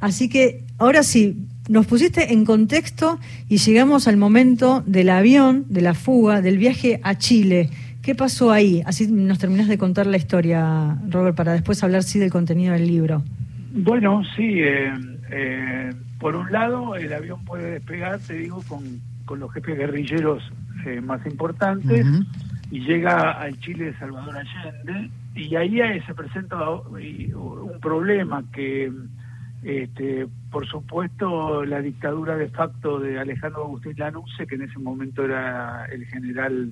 [0.00, 5.80] Así que ahora sí, nos pusiste en contexto y llegamos al momento del avión, de
[5.80, 7.70] la fuga, del viaje a Chile.
[8.04, 8.82] ¿Qué pasó ahí?
[8.84, 12.86] Así nos terminas de contar la historia, Robert, para después hablar sí del contenido del
[12.86, 13.22] libro.
[13.72, 14.60] Bueno, sí.
[14.60, 14.92] Eh,
[15.30, 15.90] eh,
[16.20, 20.42] por un lado, el avión puede despegar, te digo, con, con los jefes guerrilleros
[20.84, 22.06] eh, más importantes
[22.70, 28.92] y llega al Chile de Salvador Allende y ahí se presenta un problema que,
[29.62, 35.24] este, por supuesto, la dictadura de facto de Alejandro Agustín Lanusse, que en ese momento
[35.24, 36.70] era el general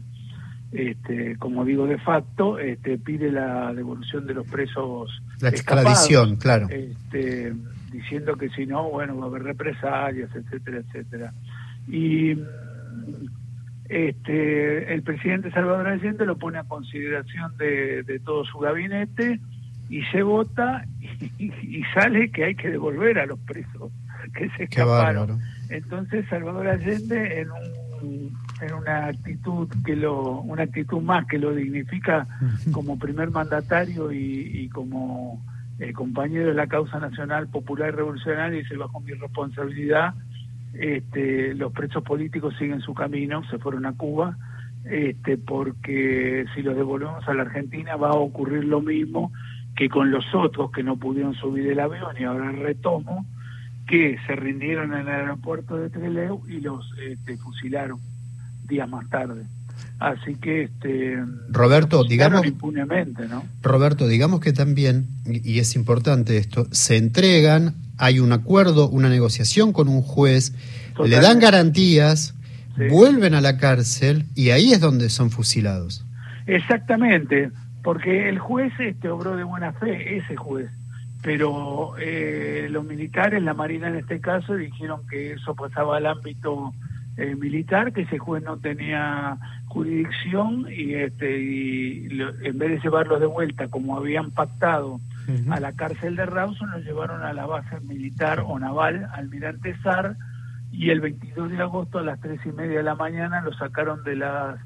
[0.72, 5.22] este, como digo de facto, este, pide la devolución de los presos.
[5.40, 6.68] La extradición, claro.
[6.70, 7.52] Este,
[7.90, 11.32] diciendo que si no, bueno, va a haber represalias, etcétera, etcétera.
[11.88, 12.38] Y
[13.88, 19.40] este, el presidente Salvador Allende lo pone a consideración de, de todo su gabinete
[19.90, 20.86] y se vota
[21.38, 23.92] y, sale que hay que devolver a los presos
[24.34, 25.40] que se escaparon.
[25.68, 31.54] Entonces Salvador Allende en un en una actitud que lo una actitud más que lo
[31.54, 32.26] dignifica
[32.72, 35.42] como primer mandatario y, como
[35.78, 40.14] eh, compañero de la causa nacional popular y revolucionaria, y dice, bajo mi responsabilidad,
[40.74, 44.36] este, los presos políticos siguen su camino, se fueron a Cuba,
[44.84, 49.32] este, porque si los devolvemos a la Argentina va a ocurrir lo mismo
[49.76, 52.14] que con los otros que no pudieron subir el avión.
[52.18, 53.26] Y ahora retomo,
[53.86, 57.98] que se rindieron en el aeropuerto de Trelew y los este, fusilaron
[58.66, 59.44] días más tarde.
[59.98, 61.16] Así que este
[61.48, 63.44] Roberto, digamos impunemente, ¿no?
[63.62, 69.72] Roberto, digamos que también y es importante esto, se entregan, hay un acuerdo, una negociación
[69.72, 70.54] con un juez,
[71.04, 72.34] le dan garantías,
[72.90, 76.04] vuelven a la cárcel y ahí es donde son fusilados.
[76.46, 77.52] Exactamente,
[77.84, 80.68] porque el juez este obró de buena fe, ese juez,
[81.22, 86.74] pero eh, los militares, la Marina en este caso, dijeron que eso pasaba al ámbito
[87.16, 92.08] eh, militar, que ese juez no tenía jurisdicción y, este, y
[92.42, 95.00] en vez de llevarlos de vuelta como habían pactado
[95.50, 100.16] a la cárcel de Rawson, los llevaron a la base militar o naval Almirante Sar
[100.72, 104.02] y el 22 de agosto a las tres y media de la mañana lo sacaron
[104.04, 104.58] de las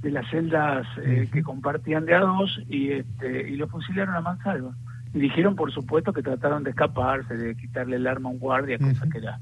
[0.00, 4.20] de las celdas eh, que compartían de a dos y este y lo fusilaron a
[4.20, 4.74] mansalva.
[5.14, 8.78] Y dijeron por supuesto que trataron de escaparse de quitarle el arma a un guardia
[8.78, 9.38] cosa que era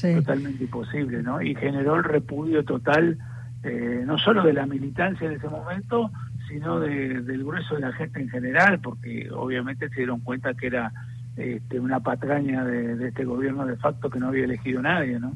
[0.00, 3.18] totalmente imposible no y generó el repudio total
[3.62, 6.10] eh, no solo de la militancia en ese momento
[6.48, 10.92] sino del grueso de la gente en general porque obviamente se dieron cuenta que era
[11.36, 15.32] este, una patraña de, este gobierno de facto que no había elegido nadie, ¿no?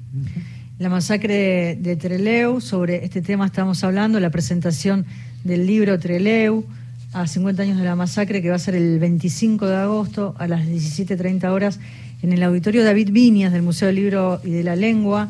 [0.78, 5.06] La masacre de, Treleu, sobre este tema estamos hablando, la presentación
[5.42, 6.66] del libro Treleu,
[7.14, 10.46] a 50 años de la masacre, que va a ser el 25 de agosto a
[10.46, 11.80] las 17.30 horas
[12.22, 15.28] en el auditorio David Viñas del Museo del Libro y de la Lengua.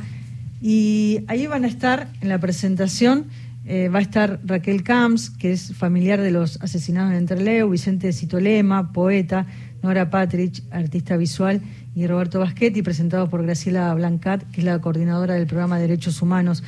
[0.61, 3.27] Y ahí van a estar en la presentación,
[3.65, 8.13] eh, va a estar Raquel Camps, que es familiar de los asesinados en Treleu, Vicente
[8.13, 9.47] Citolema, poeta,
[9.83, 11.61] Nora Patrich, artista visual,
[11.95, 16.21] y Roberto Baschetti, presentado por Graciela Blancat, que es la coordinadora del programa de Derechos
[16.21, 16.63] Humanos.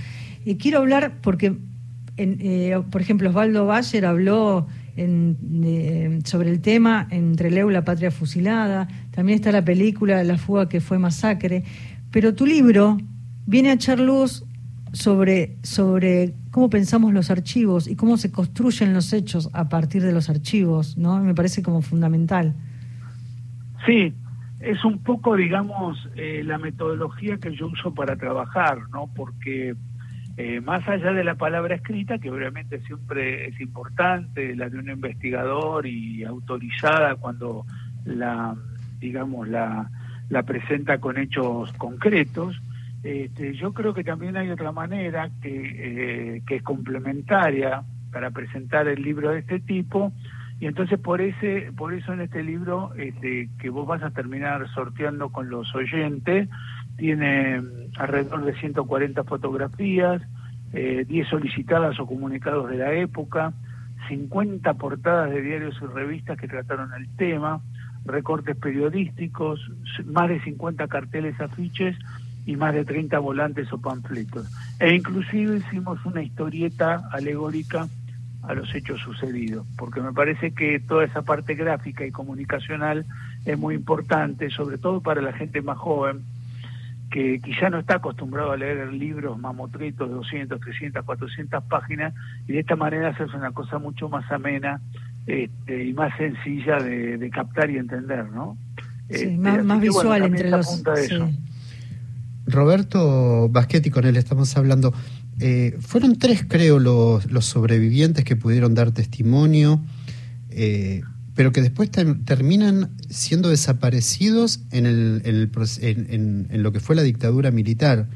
[0.44, 1.56] Y quiero hablar porque,
[2.16, 4.66] eh, por ejemplo, Osvaldo Bayer habló
[6.24, 10.80] sobre el tema entre Leu, la patria fusilada, también está la película La fuga que
[10.80, 11.64] fue masacre,
[12.10, 12.98] pero tu libro
[13.46, 14.44] viene a echar luz
[14.92, 20.12] sobre, sobre cómo pensamos los archivos y cómo se construyen los hechos a partir de
[20.12, 21.22] los archivos, ¿no?
[21.22, 22.54] Me parece como fundamental.
[23.86, 24.12] Sí,
[24.60, 29.08] es un poco, digamos, eh, la metodología que yo uso para trabajar, ¿no?
[29.14, 29.74] Porque
[30.40, 34.88] eh, más allá de la palabra escrita, que obviamente siempre es importante, la de un
[34.88, 37.66] investigador y autorizada cuando
[38.04, 38.54] la,
[39.00, 39.90] digamos, la,
[40.28, 42.56] la presenta con hechos concretos,
[43.02, 48.86] este, yo creo que también hay otra manera que, eh, que es complementaria para presentar
[48.86, 50.12] el libro de este tipo,
[50.60, 54.68] y entonces por ese, por eso en este libro este, que vos vas a terminar
[54.72, 56.48] sorteando con los oyentes,
[56.98, 60.20] tiene mm, alrededor de 140 fotografías,
[60.74, 63.54] eh, 10 solicitadas o comunicados de la época,
[64.08, 67.62] 50 portadas de diarios y revistas que trataron el tema,
[68.04, 69.60] recortes periodísticos,
[70.04, 71.96] más de 50 carteles, afiches
[72.46, 74.46] y más de 30 volantes o panfletos.
[74.78, 77.88] E inclusive hicimos una historieta alegórica
[78.42, 83.04] a los hechos sucedidos, porque me parece que toda esa parte gráfica y comunicacional
[83.44, 86.22] es muy importante, sobre todo para la gente más joven,
[87.10, 92.14] que quizá no está acostumbrado a leer libros mamotritos de 200, 300, 400 páginas,
[92.46, 94.80] y de esta manera hacerse una cosa mucho más amena
[95.26, 98.56] este, y más sencilla de, captar y entender, ¿no?
[99.10, 100.82] Sí, este, más, visual entre los...
[102.46, 104.94] Roberto Baschetti, con él estamos hablando.
[105.38, 109.82] Eh, fueron tres, creo, los, los, sobrevivientes que pudieron dar testimonio,
[110.50, 111.02] eh,
[111.38, 117.52] pero que después terminan siendo desaparecidos en, el, en, en, lo que fue la dictadura
[117.52, 118.06] militar.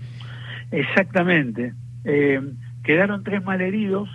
[0.73, 1.73] Exactamente.
[2.03, 2.41] Eh,
[2.83, 4.09] quedaron tres malheridos,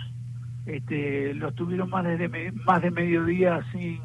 [0.66, 3.98] este, los tuvieron más de, más de mediodía sin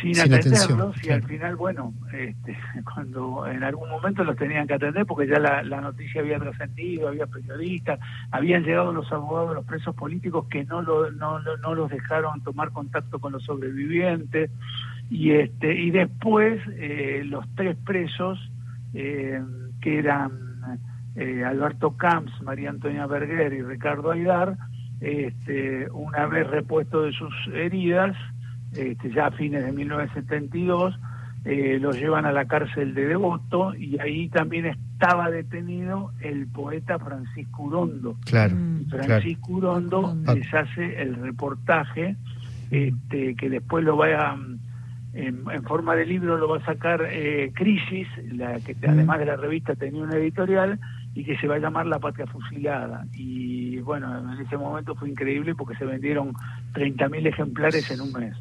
[0.00, 2.56] sin, atenderlos y al final, bueno, este,
[2.94, 7.26] cuando en algún momento los tenían que atender porque ya la, noticia había trascendido, había
[7.26, 11.90] periodistas, habían llegado los abogados de los presos políticos que no, lo, no, no los
[11.90, 14.50] dejaron tomar contacto con los sobrevivientes
[15.10, 18.38] y este y después eh, los tres presos
[18.94, 19.42] eh,
[19.80, 20.78] que eran
[21.16, 24.56] eh, Alberto Camps, María Antonia Berger y Ricardo Aidar,
[25.00, 28.16] este, una vez repuesto de sus heridas,
[28.76, 30.98] este, ya a fines de 1972,
[31.44, 36.98] eh, los llevan a la cárcel de Devoto y ahí también estaba detenido el poeta
[36.98, 38.16] Francisco Urondo.
[38.24, 38.56] Claro.
[38.88, 42.16] Francisco Urondo les hace el reportaje
[42.70, 44.38] este, que después lo va a,
[45.12, 49.36] en, forma de libro lo va a sacar eh, Crisis, la que además de la
[49.36, 50.78] revista tenía una editorial,
[51.14, 53.06] y que se va a llamar La Patria Fusilada.
[53.12, 56.32] Y bueno, en ese momento fue increíble porque se vendieron
[56.74, 58.34] 30.000 ejemplares en un mes.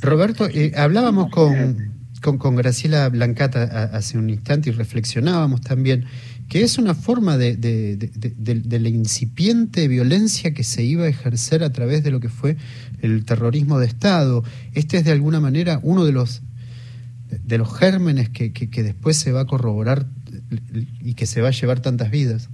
[0.00, 6.06] Roberto, eh, hablábamos con, con, Graciela Blancata hace un instante y reflexionábamos también
[6.48, 11.62] que es una forma de, de, de, la incipiente violencia que se iba a ejercer
[11.64, 12.58] a través de lo que fue
[13.00, 14.44] el terrorismo de Estado.
[14.74, 16.42] Este es de alguna manera uno de los
[17.42, 20.06] de los gérmenes que, que, después se va a corroborar
[21.00, 22.50] y que se va a llevar tantas vidas.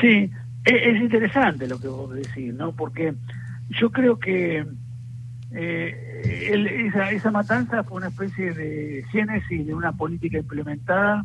[0.00, 0.30] Sí,
[0.64, 2.72] e, es, interesante lo que vos decís, ¿no?
[2.72, 3.14] Porque
[3.70, 4.66] yo creo que
[5.52, 11.24] eh, esa, esa matanza fue una especie de génesis de una política implementada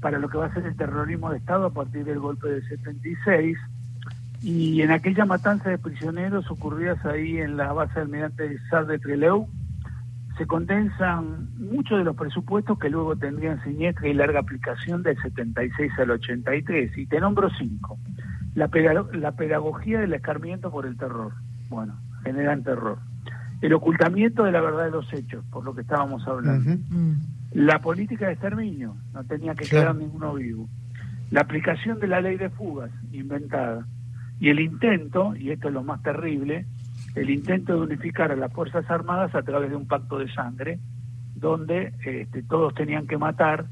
[0.00, 2.66] para lo que va a ser el terrorismo de Estado a partir del golpe del
[2.68, 3.56] 76.
[4.42, 9.46] Y en aquella matanza de prisioneros ocurridas ahí en la base almirante Sar de Trelew,
[10.40, 15.92] se condensan muchos de los presupuestos que luego tendrían siniestra y larga aplicación del 76
[15.98, 16.96] al 83.
[16.96, 17.98] Y te nombro cinco.
[18.54, 18.70] La,
[19.12, 21.34] la pedagogía del escarmiento por el terror.
[21.68, 23.00] Bueno, generan terror.
[23.60, 26.74] El ocultamiento de la verdad de los hechos, por lo que estábamos hablando.
[27.52, 30.70] La política de exterminio, no tenía que quedar ninguno vivo.
[31.30, 33.86] La aplicación de la ley de fugas, inventada.
[34.38, 36.64] Y el intento, y esto es lo más terrible,
[37.14, 40.78] el intento de unificar a las Fuerzas Armadas a través de un pacto de sangre,
[41.34, 43.66] donde este, todos tenían que matar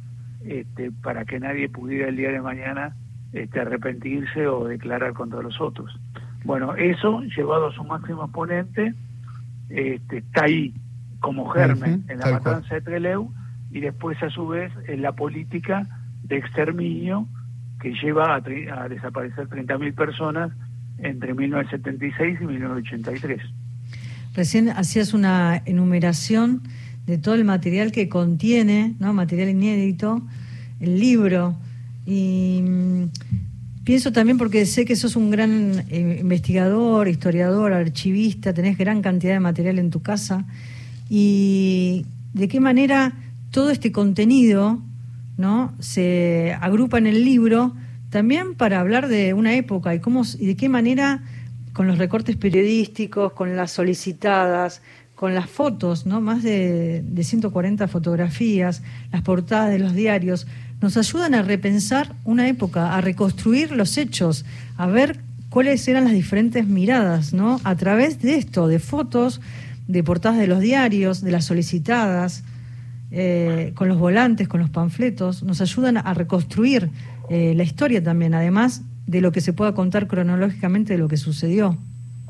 [0.44, 2.96] este, para que nadie pudiera el día de mañana
[3.32, 5.98] este, arrepentirse o declarar contra los otros.
[6.44, 8.94] Bueno, eso llevado a su máximo exponente,
[9.68, 10.74] este, está ahí
[11.20, 13.30] como germen en la matanza de Trelew
[13.70, 15.86] y después a su vez en la política
[16.22, 17.26] de exterminio
[17.80, 20.52] que lleva a, a desaparecer 30.000 personas
[20.98, 23.40] entre 1976 y 1983.
[24.34, 26.62] Recién hacías una enumeración
[27.06, 29.12] de todo el material que contiene, ¿no?
[29.14, 30.22] material inédito,
[30.80, 31.56] el libro.
[32.06, 33.04] Y mm,
[33.84, 39.32] pienso también porque sé que sos un gran eh, investigador, historiador, archivista, tenés gran cantidad
[39.32, 40.44] de material en tu casa.
[41.08, 43.12] Y de qué manera
[43.50, 44.82] todo este contenido
[45.38, 45.72] ¿no?
[45.78, 47.74] se agrupa en el libro
[48.10, 51.22] también para hablar de una época y cómo y de qué manera
[51.72, 54.82] con los recortes periodísticos, con las solicitadas,
[55.14, 56.20] con las fotos, ¿no?
[56.20, 58.82] Más de, de 140 fotografías,
[59.12, 60.46] las portadas de los diarios,
[60.80, 64.44] nos ayudan a repensar una época, a reconstruir los hechos,
[64.76, 67.60] a ver cuáles eran las diferentes miradas, ¿no?
[67.64, 69.40] A través de esto, de fotos,
[69.86, 72.44] de portadas de los diarios, de las solicitadas,
[73.10, 76.90] eh, con los volantes, con los panfletos, nos ayudan a reconstruir
[77.30, 81.16] eh, la historia también, además de lo que se pueda contar cronológicamente de lo que
[81.16, 81.76] sucedió.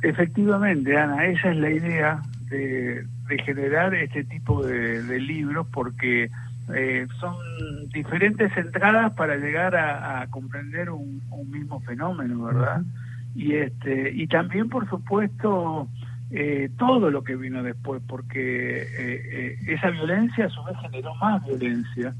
[0.02, 3.04] Efectivamente, Ana, esa es la idea de,
[3.44, 6.30] generar este tipo de, libros porque
[6.74, 7.36] eh, son
[7.92, 11.20] diferentes entradas para llegar a, comprender un,
[11.50, 12.82] mismo fenómeno, ¿verdad?
[13.34, 15.88] Y este y también, por supuesto,
[16.30, 22.14] eh, todo lo que vino después, porque esa violencia a su vez generó más violencia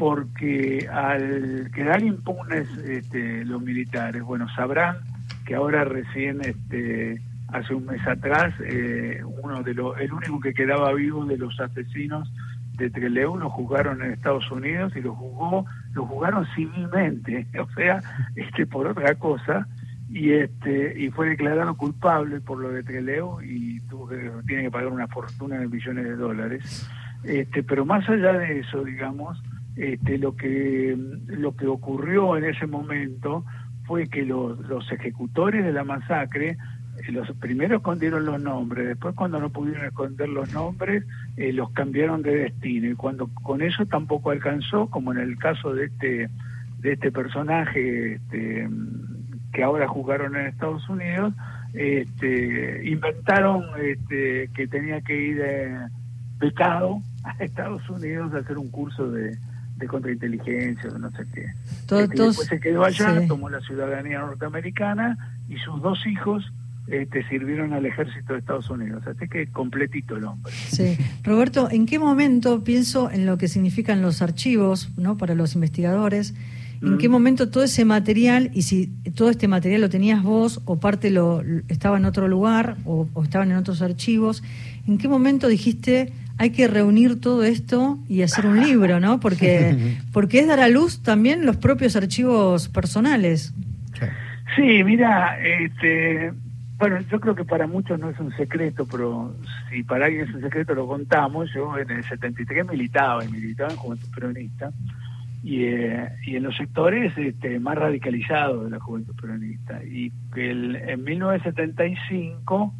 [0.00, 4.96] porque al quedar impunes este, los militares, bueno, sabrán
[5.44, 10.54] que ahora recién, este, hace un mes atrás, eh, uno de los, el único que
[10.54, 12.32] quedaba vivo de los asesinos
[12.78, 18.00] de Trelew lo juzgaron en Estados Unidos y lo juzgó, lo jugaron civilmente, o sea,
[18.36, 19.68] este, por otra cosa,
[20.08, 24.70] y este y fue declarado culpable por lo de Trelew y tuvo que, tiene que
[24.70, 26.90] pagar una fortuna de millones de dólares.
[27.22, 29.38] Este, pero más allá de eso, digamos,
[29.80, 30.94] este, lo que
[31.26, 33.44] lo que ocurrió en ese momento
[33.84, 36.58] fue que los, los ejecutores de la masacre
[36.98, 41.04] eh, los primeros escondieron los nombres, después cuando no pudieron esconder los nombres,
[41.38, 42.90] eh, los cambiaron de destino.
[42.90, 46.28] Y cuando con eso tampoco alcanzó, como en el caso de este
[46.80, 48.68] de este personaje este,
[49.52, 51.32] que ahora jugaron en Estados Unidos,
[51.72, 55.88] este, inventaron este, que tenía que ir eh,
[56.38, 59.36] becado a Estados Unidos a hacer un curso de,
[59.80, 61.46] de contrainteligencia, no sé qué.
[61.86, 66.52] Todo, este, después se quedó allá, tomó la ciudadanía norteamericana y sus dos hijos
[66.88, 69.02] este, sirvieron al ejército de Estados Unidos.
[69.06, 70.52] Así que completito el hombre.
[70.52, 70.96] Sí.
[71.24, 75.16] Roberto, ¿en qué momento pienso en lo que significan los archivos ¿no?
[75.16, 76.34] para los investigadores?
[76.82, 80.80] ¿En qué momento todo ese material, y si todo este material lo tenías vos o
[80.80, 84.42] parte lo estaba en otro lugar o, o estaban en otros archivos,
[84.86, 86.10] ¿en qué momento dijiste
[86.40, 89.20] hay que reunir todo esto y hacer un libro, ¿no?
[89.20, 93.52] Porque, porque es dar a luz también los propios archivos personales.
[94.56, 96.32] Sí, mira, este,
[96.78, 99.36] Bueno, yo creo que para muchos no es un secreto, pero
[99.68, 101.50] si para alguien es un secreto lo contamos.
[101.54, 104.70] Yo en el 73 militaba y militaba en Juventud Peronista
[105.42, 109.84] y, eh, y en los sectores este, más radicalizados de la Juventud Peronista.
[109.84, 112.72] Y que en 1975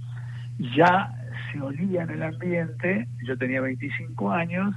[0.75, 1.20] ya
[1.53, 4.75] se olía en el ambiente, yo tenía 25 años,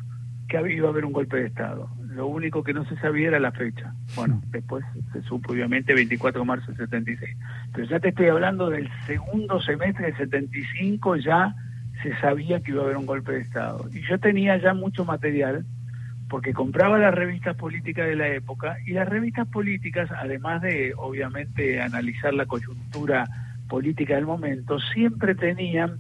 [0.48, 1.90] que iba a haber un golpe de Estado.
[2.10, 3.94] Lo único que no se sabía era la fecha.
[4.16, 7.38] Bueno, después se supo obviamente 24 de marzo del 76.
[7.74, 11.56] Pero ya te estoy hablando del segundo semestre del 75, ya
[12.04, 13.88] se sabía que iba a haber un golpe de Estado.
[13.92, 15.66] Y yo tenía ya mucho material
[16.30, 21.82] porque compraba las revistas políticas de la época y las revistas políticas, además de obviamente
[21.82, 23.26] analizar la coyuntura
[23.68, 25.98] política del momento, siempre tenían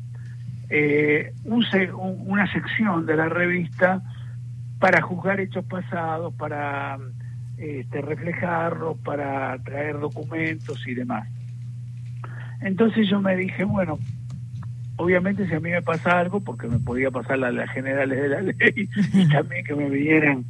[0.75, 4.01] eh, una sección de la revista
[4.79, 6.97] para juzgar hechos pasados, para
[7.59, 11.29] este, reflejarlos, para traer documentos y demás.
[12.61, 13.99] Entonces yo me dije, bueno,
[14.95, 18.29] obviamente si a mí me pasa algo, porque me podía pasar las, las generales de
[18.29, 20.43] la ley y también que me vinieran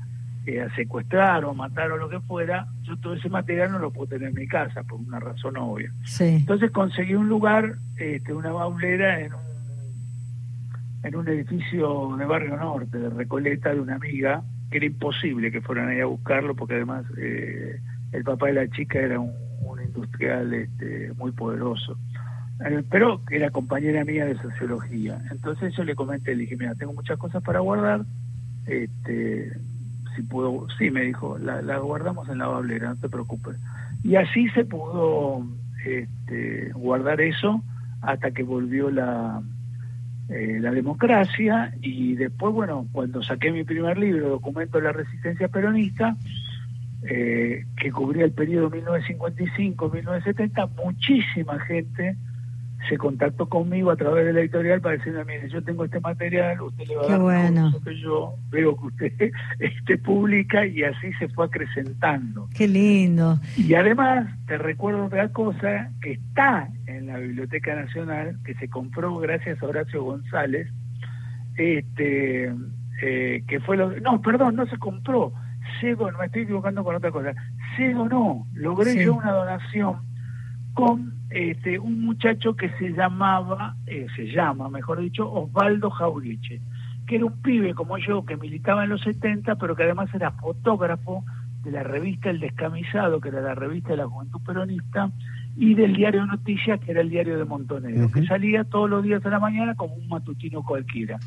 [0.46, 3.80] eh, a secuestrar o a matar o lo que fuera, yo todo ese material no
[3.80, 5.92] lo puedo tener en mi casa por una razón obvia.
[6.38, 9.43] Entonces conseguí un lugar, este, una baulera en un
[11.04, 15.62] en un edificio de Barrio Norte, de Recoleta, de una amiga, que era imposible que
[15.62, 17.80] fueran ahí a buscarlo, porque además eh,
[18.14, 19.34] el papá de la chica era un,
[19.86, 21.97] industrial este, muy poderoso,
[22.66, 25.22] eh, pero era compañera mía de sociología.
[25.30, 28.06] Entonces yo le comenté, le dije, mira, tengo muchas cosas para guardar,
[28.66, 29.51] este,
[30.16, 33.58] si puedo, sí, me dijo, la, la guardamos en la bablera, no te preocupes.
[34.04, 35.45] Y así se pudo
[35.86, 37.62] este, guardar eso
[38.01, 39.41] hasta que volvió la
[40.34, 45.48] eh, la democracia y después, bueno, cuando saqué mi primer libro, Documento de la Resistencia
[45.48, 46.18] Peronista,
[47.04, 52.16] eh, que cubría el periodo 1955-1970, muchísima gente
[52.90, 56.62] se contactó conmigo a través de la editorial para decirme, mire, yo tengo este material,
[56.62, 57.72] usted le va a dar bueno.
[57.84, 62.50] que yo veo que usted este, publica y así se fue acrecentando.
[62.56, 63.40] Qué lindo.
[63.58, 69.18] Y además, te recuerdo otra cosa que está en la Biblioteca Nacional, que se compró
[69.18, 70.68] gracias a Horacio González,
[71.58, 72.52] este
[73.02, 74.00] eh, que fue lo...
[74.00, 75.34] No, perdón, no se compró.
[75.80, 77.34] Se no me estoy equivocando con otra cosa.
[77.76, 79.98] Se no logré yo una donación
[80.74, 86.62] con este, un muchacho que se llamaba, eh, se llama, mejor dicho, Osvaldo Jauriche,
[87.08, 90.32] que era un pibe como yo que militaba en los 70, pero que además era
[90.32, 91.24] fotógrafo
[91.64, 95.10] de la revista El Descamisado, que era la revista de la Juventud Peronista,
[95.56, 99.24] y del diario Noticias, que era el diario de Montonero, que salía todos los días
[99.24, 101.20] de la mañana como un matutino cualquiera,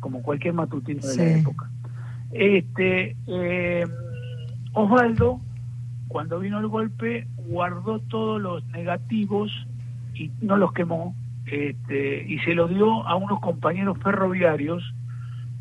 [0.00, 1.70] como cualquier matutino de la época.
[2.32, 3.86] Este, eh,
[4.72, 5.40] Osvaldo
[6.08, 9.50] cuando vino el golpe guardó todos los negativos
[10.14, 11.14] y no los quemó
[11.46, 14.82] este, y se los dio a unos compañeros ferroviarios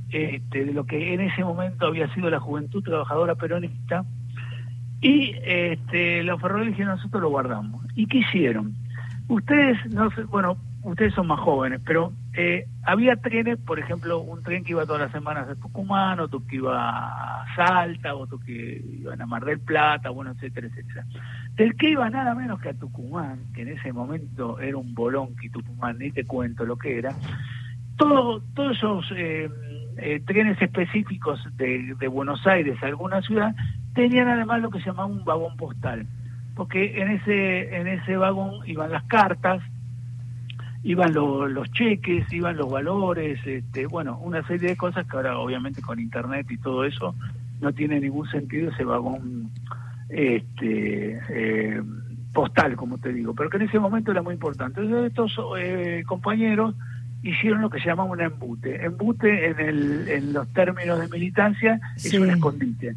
[0.10, 4.06] este, de lo que en ese momento había sido la Juventud Trabajadora Peronista
[5.02, 7.86] y este, los ferroviarios dijeron nosotros lo guardamos.
[7.96, 8.76] ¿Y qué hicieron?
[9.28, 10.58] Ustedes, no sé, bueno,
[10.88, 15.02] ustedes son más jóvenes, pero eh, había trenes, por ejemplo, un tren que iba todas
[15.02, 19.60] las semanas a Tucumán, otro que iba a Salta, otro que iban a Mar del
[19.60, 21.06] Plata, bueno, etcétera, etcétera.
[21.56, 25.36] Del que iba nada menos que a Tucumán, que en ese momento era un bolón
[25.36, 27.14] que Tucumán, ni te cuento lo que era,
[27.98, 29.50] todo, todos esos eh,
[29.98, 33.54] eh, trenes específicos de, de Buenos Aires a alguna ciudad
[33.94, 36.08] tenían además lo que se llamaba un vagón postal,
[36.56, 39.62] porque en ese, en ese vagón iban las cartas,
[40.84, 45.82] iban los cheques, iban los valores, este, bueno, una serie de cosas que ahora obviamente
[45.82, 47.16] con internet y todo eso
[47.60, 49.50] no tiene ningún sentido ese vagón
[50.10, 51.82] este, eh,
[52.34, 54.82] postal, como te digo, pero que en ese momento era muy importante.
[54.82, 56.76] Entonces estos eh, compañeros
[57.24, 58.86] hicieron lo que se llama un embute.
[58.86, 62.96] Embute en, el, en los términos de militancia es un escondite.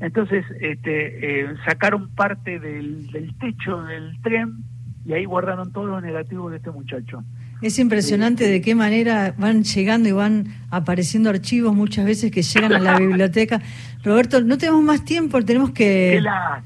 [0.00, 4.64] Entonces este, eh, sacaron parte del, del techo del tren
[5.10, 7.24] y ahí guardaron todos los negativos de este muchacho.
[7.60, 12.72] Es impresionante de qué manera van llegando y van apareciendo archivos muchas veces que llegan
[12.74, 13.60] a la biblioteca.
[14.04, 16.22] Roberto, no tenemos más tiempo, tenemos que...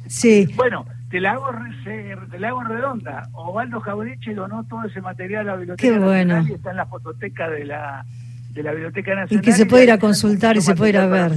[0.08, 0.46] Sí.
[0.56, 1.46] Bueno, te la hago,
[2.30, 3.30] te la hago redonda.
[3.32, 6.46] Ovaldo Jabriche donó todo ese material a la Biblioteca Qué bueno.
[6.46, 8.04] y está en la fototeca de la,
[8.52, 9.42] de la Biblioteca Nacional.
[9.42, 11.32] Y que se puede ir a consultar y se puede ir a ver.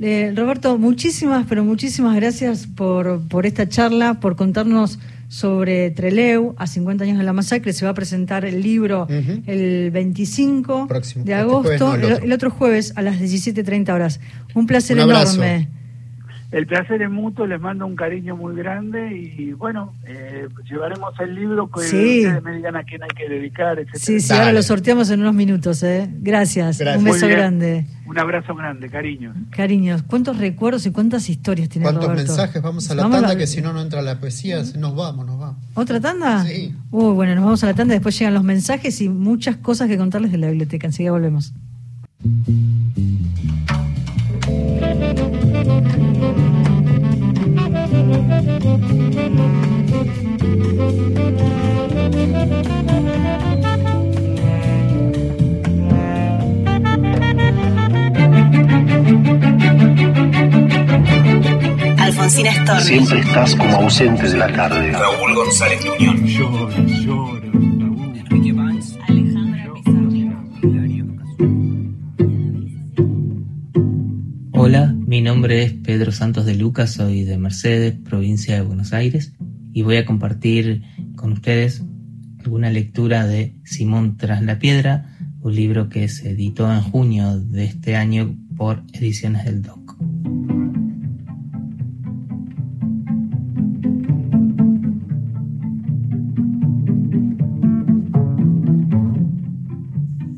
[0.00, 5.00] Eh, Roberto, muchísimas, pero muchísimas gracias por, por esta charla, por contarnos
[5.34, 7.72] sobre Treleu, a 50 años de la masacre.
[7.72, 12.50] Se va a presentar el libro el 25 de este agosto, el, otro.
[12.50, 14.20] jueves a las 17.30 horas.
[14.54, 15.68] Un placer enorme.
[16.54, 21.34] El placer es mutuo, les mando un cariño muy grande y bueno, eh, llevaremos el
[21.34, 23.90] libro que ustedes me digan a quién hay que dedicar, etc.
[23.94, 26.08] Sí, sí, ahora lo sorteamos en unos minutos, ¿eh?
[26.20, 27.86] Gracias, un beso grande.
[28.06, 29.36] Un abrazo grande, cariños.
[29.50, 32.62] Cariños, ¿cuántos recuerdos y cuántas historias tiene ¿Cuántos mensajes?
[32.62, 35.56] Vamos a la tanda, que si no, no entra la poesía, nos vamos, nos vamos.
[35.74, 36.44] ¿Otra tanda?
[36.44, 36.72] Sí.
[36.92, 39.98] Uy, bueno, nos vamos a la tanda, después llegan los mensajes y muchas cosas que
[39.98, 40.86] contarles de la biblioteca.
[40.86, 41.52] Enseguida volvemos.
[62.84, 64.92] Siempre estás como ausente de la tarde.
[64.92, 65.80] Raúl González.
[65.82, 67.73] Llora, llora.
[75.44, 79.34] Nombre es Pedro Santos de Lucas, soy de Mercedes, provincia de Buenos Aires,
[79.74, 80.80] y voy a compartir
[81.16, 81.82] con ustedes
[82.42, 87.64] alguna lectura de Simón tras la piedra, un libro que se editó en junio de
[87.64, 89.96] este año por Ediciones del DOC.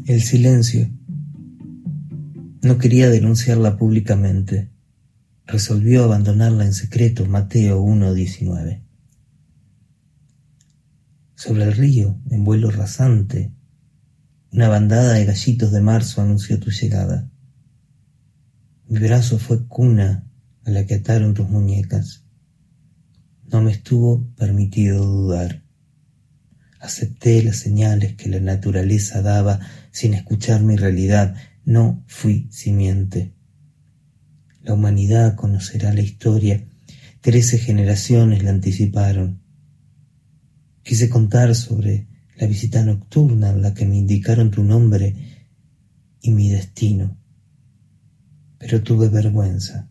[0.07, 0.91] El silencio.
[2.63, 4.75] No quería denunciarla públicamente.
[5.47, 8.83] Resolvió abandonarla en secreto Mateo 1.19.
[11.37, 13.53] Sobre el río, en vuelo rasante,
[14.51, 17.31] una bandada de gallitos de marzo anunció tu llegada.
[18.89, 20.29] Mi brazo fue cuna
[20.65, 22.25] a la que ataron tus muñecas.
[23.45, 25.63] No me estuvo permitido dudar.
[26.81, 29.61] Acepté las señales que la naturaleza daba
[29.93, 31.37] sin escuchar mi realidad.
[31.65, 33.36] No fui simiente.
[34.67, 36.61] La humanidad conocerá la historia.
[37.21, 39.41] Trece generaciones la anticiparon.
[40.83, 45.14] Quise contar sobre la visita nocturna en la que me indicaron tu nombre
[46.21, 47.17] y mi destino.
[48.59, 49.89] Pero tuve vergüenza.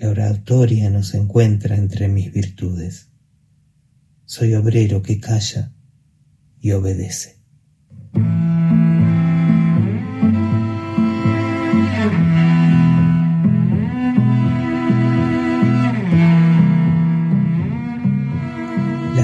[0.00, 3.06] La oratoria no se encuentra entre mis virtudes.
[4.24, 5.72] Soy obrero que calla
[6.60, 7.38] y obedece.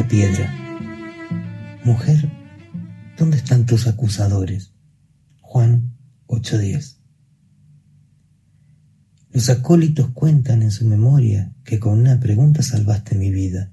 [0.08, 0.54] Piedra.
[1.84, 2.30] Mujer,
[3.18, 4.72] ¿dónde están tus acusadores?
[5.40, 5.96] Juan
[6.26, 6.98] 8:10.
[9.32, 13.72] Los acólitos cuentan en su memoria que con una pregunta salvaste mi vida.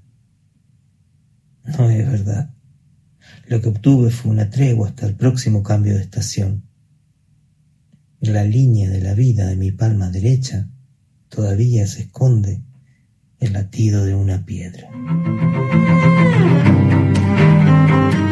[1.78, 2.52] No es verdad.
[3.46, 6.64] Lo que obtuve fue una tregua hasta el próximo cambio de estación.
[8.20, 10.68] La línea de la vida de mi palma derecha
[11.28, 12.62] todavía se esconde
[13.38, 14.88] el latido de una piedra.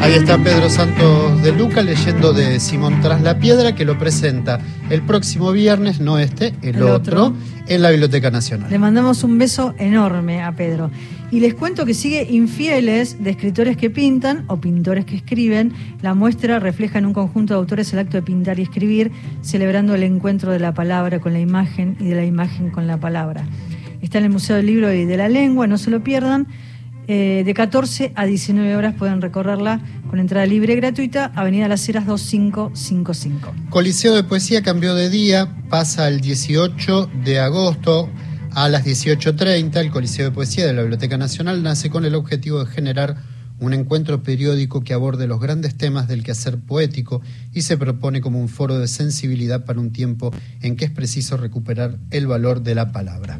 [0.02, 4.58] Ahí está Pedro Santos de Luca leyendo de Simón Tras la Piedra, que lo presenta
[4.90, 7.32] el próximo viernes, no este, el, otro,
[7.68, 8.68] en la Biblioteca Nacional.
[8.68, 10.90] Le mandamos un beso enorme a Pedro.
[11.30, 15.72] Y les cuento que sigue Infieles de escritores que pintan o pintores que escriben.
[16.02, 19.94] La muestra refleja en un conjunto de autores el acto de pintar y escribir, celebrando
[19.94, 23.44] el encuentro de la palabra con la imagen y de la imagen con la palabra.
[24.00, 26.48] Está en el Museo del Libro y de la Lengua, no se lo pierdan.
[27.14, 31.86] Eh, de 14 a 19 horas pueden recorrerla con entrada libre y gratuita, Avenida Las
[31.86, 33.54] Heras 2555.
[33.68, 38.08] Coliseo de Poesía cambió de día, pasa el 18 de agosto
[38.52, 39.76] a las 18.30.
[39.76, 43.18] El Coliseo de Poesía de la Biblioteca Nacional nace con el objetivo de generar
[43.60, 47.20] un encuentro periódico que aborde los grandes temas del quehacer poético
[47.52, 50.30] y se propone como un foro de sensibilidad para un tiempo
[50.62, 53.38] en que es preciso recuperar el valor de la palabra.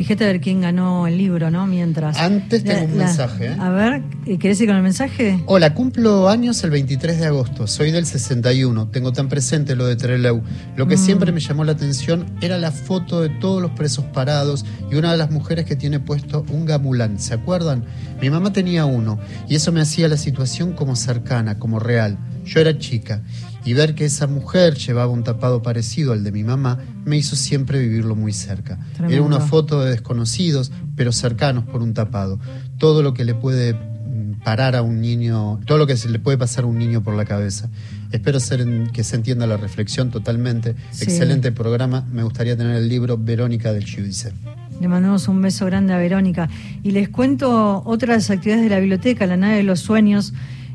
[0.00, 1.66] Fíjate a ver quién ganó el libro, ¿no?
[1.66, 2.16] Mientras.
[2.16, 3.48] Antes tengo un mensaje.
[3.48, 3.56] ¿eh?
[3.60, 4.02] A ver,
[4.38, 5.42] ¿querés ir con el mensaje?
[5.44, 7.66] Hola, cumplo años el 23 de agosto.
[7.66, 8.88] Soy del 61.
[8.88, 10.42] Tengo tan presente lo de Trelew.
[10.74, 10.98] Lo que mm.
[10.98, 15.12] siempre me llamó la atención era la foto de todos los presos parados y una
[15.12, 17.20] de las mujeres que tiene puesto un gamulán.
[17.20, 17.84] ¿Se acuerdan?
[18.22, 19.18] Mi mamá tenía uno
[19.50, 22.16] y eso me hacía la situación como cercana, como real.
[22.46, 23.20] Yo era chica
[23.64, 27.36] y ver que esa mujer llevaba un tapado parecido al de mi mamá me hizo
[27.36, 28.78] siempre vivirlo muy cerca.
[29.08, 32.38] Era una foto de desconocidos, pero cercanos por un tapado.
[32.78, 36.18] Todo lo que le puede mm, parar a un niño, todo lo que se le
[36.18, 37.68] puede pasar a un niño por la cabeza.
[38.12, 40.74] Espero ser que se entienda la reflexión totalmente.
[41.00, 42.06] Excelente programa.
[42.12, 44.32] Me gustaría tener el libro Verónica del Giudice.
[44.80, 46.48] Le mandamos un beso grande a Verónica.
[46.82, 50.32] Y les cuento otras actividades de la biblioteca, la nave de los sueños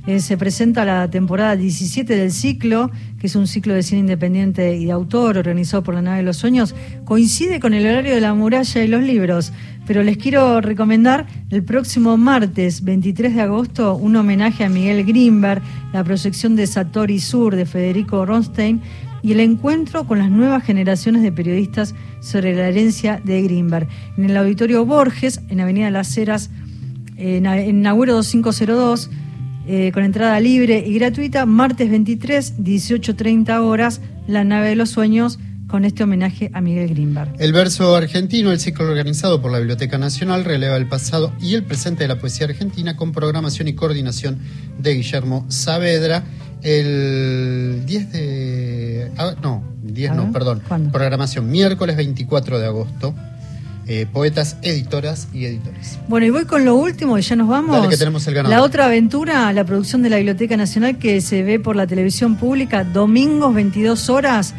[0.07, 4.75] Eh, se presenta la temporada 17 del ciclo, que es un ciclo de cine independiente
[4.75, 6.75] y de autor organizado por la Nave de los Sueños.
[7.05, 9.51] Coincide con el horario de la muralla y los libros,
[9.87, 15.63] pero les quiero recomendar el próximo martes 23 de agosto un homenaje a Miguel Grimberg,
[15.91, 18.81] la proyección de Satori Sur de Federico Ronstein
[19.23, 23.87] y el encuentro con las nuevas generaciones de periodistas sobre la herencia de Grimberg.
[24.17, 26.51] En el Auditorio Borges, en Avenida Las Heras,
[27.17, 29.09] en, en 2502,
[29.67, 35.39] eh, con entrada libre y gratuita, martes 23, 18.30 horas, La Nave de los Sueños,
[35.67, 37.33] con este homenaje a Miguel Grimberg.
[37.39, 41.63] El verso argentino, el ciclo organizado por la Biblioteca Nacional, releva el pasado y el
[41.63, 44.39] presente de la poesía argentina con programación y coordinación
[44.77, 46.23] de Guillermo Saavedra.
[46.61, 49.11] El 10 de...
[49.17, 50.61] Ah, no, 10 no, perdón.
[50.91, 53.15] Programación miércoles 24 de agosto
[53.87, 55.99] eh, poetas, editoras y editores.
[56.07, 57.87] Bueno, y voy con lo último y ya nos vamos.
[57.87, 58.57] que tenemos el ganador.
[58.57, 62.35] La otra aventura, la producción de la Biblioteca Nacional que se ve por la televisión
[62.35, 64.53] pública domingos 22 horas.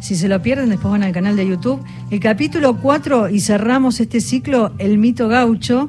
[0.00, 1.80] Si se lo pierden, después van al canal de YouTube.
[2.10, 5.88] El capítulo 4 y cerramos este ciclo, El mito gaucho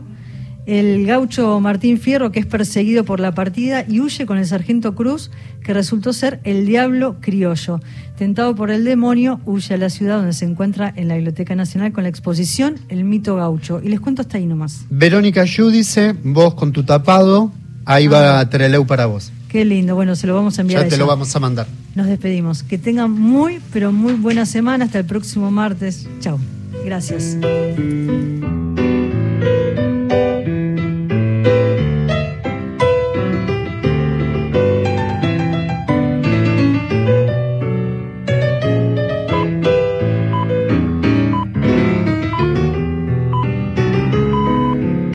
[0.65, 4.95] el gaucho Martín Fierro, que es perseguido por la partida y huye con el sargento
[4.95, 5.29] Cruz,
[5.63, 7.81] que resultó ser el diablo criollo.
[8.17, 11.91] Tentado por el demonio, huye a la ciudad donde se encuentra en la Biblioteca Nacional
[11.91, 13.81] con la exposición El mito gaucho.
[13.83, 14.85] Y les cuento hasta ahí nomás.
[14.89, 17.51] Verónica Yudice, vos con tu tapado,
[17.85, 18.49] ahí va ah.
[18.49, 19.31] Treleu para vos.
[19.49, 20.83] Qué lindo, bueno, se lo vamos a enviar.
[20.83, 21.67] Ya te lo vamos a mandar.
[21.93, 22.63] Nos despedimos.
[22.63, 24.85] Que tengan muy, pero muy buena semana.
[24.85, 26.07] Hasta el próximo martes.
[26.21, 26.39] Chao.
[26.83, 27.37] Gracias.